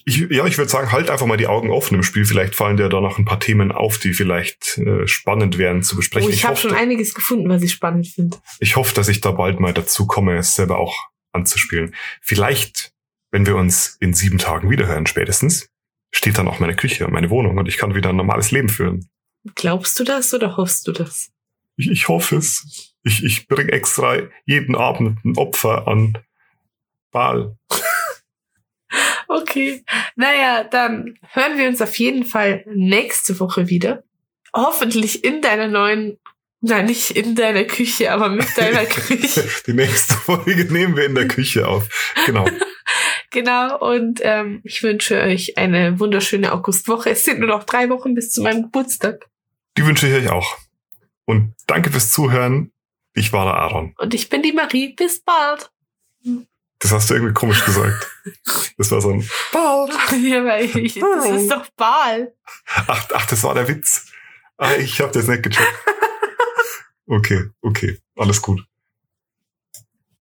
Ich, 0.06 0.17
ja, 0.30 0.45
ich 0.45 0.58
würde 0.58 0.69
sagen, 0.69 0.91
halt 0.91 1.10
einfach 1.10 1.25
mal 1.25 1.38
die 1.38 1.47
Augen 1.47 1.69
offen 1.69 1.95
im 1.95 2.04
Spiel. 2.04 2.25
Vielleicht 2.25 2.56
fallen 2.56 2.77
dir 2.77 2.89
da 2.89 3.01
noch 3.01 3.19
ein 3.19 3.25
paar 3.25 3.39
Themen 3.39 3.71
auf, 3.71 3.97
die 3.97 4.13
vielleicht 4.13 4.77
äh, 4.80 5.08
spannend 5.08 5.58
wären 5.58 5.84
zu 5.84 5.95
besprechen. 5.95 6.30
Oh, 6.30 6.34
ich 6.34 6.43
habe 6.43 6.56
hoffe, 6.56 6.69
schon 6.69 6.77
einiges 6.77 7.13
gefunden, 7.13 7.49
was 7.49 7.62
ich 7.62 7.71
spannend 7.71 8.08
finde. 8.08 8.38
ich 8.60 8.75
hoffe, 8.75 8.95
dass 8.95 9.10
ich 9.10 9.21
da 9.21 9.32
bald 9.32 9.60
mal 9.60 9.73
dazu 9.73 10.08
komme, 10.08 10.38
es 10.38 10.56
selber 10.56 10.80
auch 10.80 10.95
anzuspielen. 11.34 11.93
Vielleicht, 12.21 12.93
wenn 13.32 13.45
wir 13.45 13.56
uns 13.56 13.97
in 13.99 14.13
sieben 14.13 14.38
Tagen 14.38 14.69
wiederhören, 14.69 15.06
spätestens, 15.06 15.69
steht 16.12 16.38
dann 16.38 16.47
auch 16.47 16.60
meine 16.60 16.76
Küche 16.76 17.06
und 17.06 17.13
meine 17.13 17.30
Wohnung 17.30 17.58
und 17.58 17.67
ich 17.67 17.78
kann 17.78 17.95
wieder 17.95 18.10
ein 18.10 18.15
normales 18.15 18.52
Leben 18.52 18.69
führen. 18.69 19.10
Glaubst 19.56 20.00
du 20.00 20.04
das 20.04 20.34
oder 20.34 20.58
hoffst 20.58 20.88
du 20.88 20.91
das? 20.91 21.32
Ich, 21.78 21.89
ich 21.89 22.08
hoffe 22.08 22.36
es. 22.38 22.93
Ich, 23.04 23.24
ich 23.24 23.47
bringe 23.47 23.71
extra 23.71 24.17
jeden 24.45 24.76
Abend 24.76 25.24
ein 25.26 25.38
Opfer 25.38 25.88
an 25.88 26.17
Baal. 27.12 27.58
Okay. 29.34 29.84
Naja, 30.15 30.65
dann 30.65 31.17
hören 31.32 31.58
wir 31.58 31.69
uns 31.69 31.82
auf 31.82 31.95
jeden 31.95 32.26
Fall 32.26 32.65
nächste 32.67 33.39
Woche 33.39 33.69
wieder. 33.69 34.04
Hoffentlich 34.54 35.24
in 35.24 35.41
deiner 35.41 35.69
neuen, 35.69 36.19
nein, 36.60 36.86
nicht 36.86 37.12
in 37.12 37.36
deiner 37.36 37.63
Küche, 37.63 38.12
aber 38.12 38.28
mit 38.28 38.58
deiner 38.58 38.86
Küche. 38.86 39.47
Die 39.65 39.74
nächste 39.74 40.15
Folge 40.15 40.65
nehmen 40.65 40.97
wir 40.97 41.06
in 41.06 41.15
der 41.15 41.30
Küche 41.30 41.67
auf. 41.67 41.88
Genau. 42.26 42.45
Genau, 43.31 43.77
und 43.79 44.19
ähm, 44.23 44.61
ich 44.65 44.83
wünsche 44.83 45.19
euch 45.21 45.57
eine 45.57 45.99
wunderschöne 45.99 46.51
Augustwoche. 46.51 47.11
Es 47.11 47.23
sind 47.23 47.39
nur 47.39 47.47
noch 47.47 47.63
drei 47.63 47.89
Wochen 47.89 48.13
bis 48.13 48.29
zu 48.29 48.41
meinem 48.41 48.63
Geburtstag. 48.63 49.29
Die 49.77 49.85
wünsche 49.85 50.07
ich 50.07 50.13
euch 50.13 50.29
auch. 50.29 50.57
Und 51.25 51.53
danke 51.65 51.89
fürs 51.91 52.11
Zuhören. 52.11 52.73
Ich 53.13 53.31
war 53.31 53.45
der 53.45 53.53
Aaron. 53.55 53.93
Und 53.97 54.13
ich 54.13 54.27
bin 54.29 54.41
die 54.41 54.51
Marie. 54.51 54.93
Bis 54.93 55.21
bald. 55.21 55.71
Das 56.79 56.91
hast 56.91 57.09
du 57.09 57.13
irgendwie 57.13 57.33
komisch 57.33 57.63
gesagt. 57.63 58.09
Das 58.77 58.91
war 58.91 58.99
so 59.01 59.11
ein 59.11 59.27
Bald. 59.53 59.91
Ja, 60.23 60.43
weil 60.43 60.65
ich, 60.77 60.95
das 60.95 61.29
ist 61.29 61.49
doch 61.49 61.67
Ball. 61.77 62.33
Ach, 62.65 63.07
ach, 63.13 63.25
das 63.27 63.43
war 63.43 63.53
der 63.53 63.67
Witz. 63.67 64.11
Ah, 64.57 64.73
ich 64.73 64.99
habe 64.99 65.11
das 65.11 65.27
nicht 65.27 65.43
gecheckt. 65.43 65.67
Okay, 67.07 67.49
okay, 67.61 67.99
alles 68.15 68.41
gut. 68.41 68.63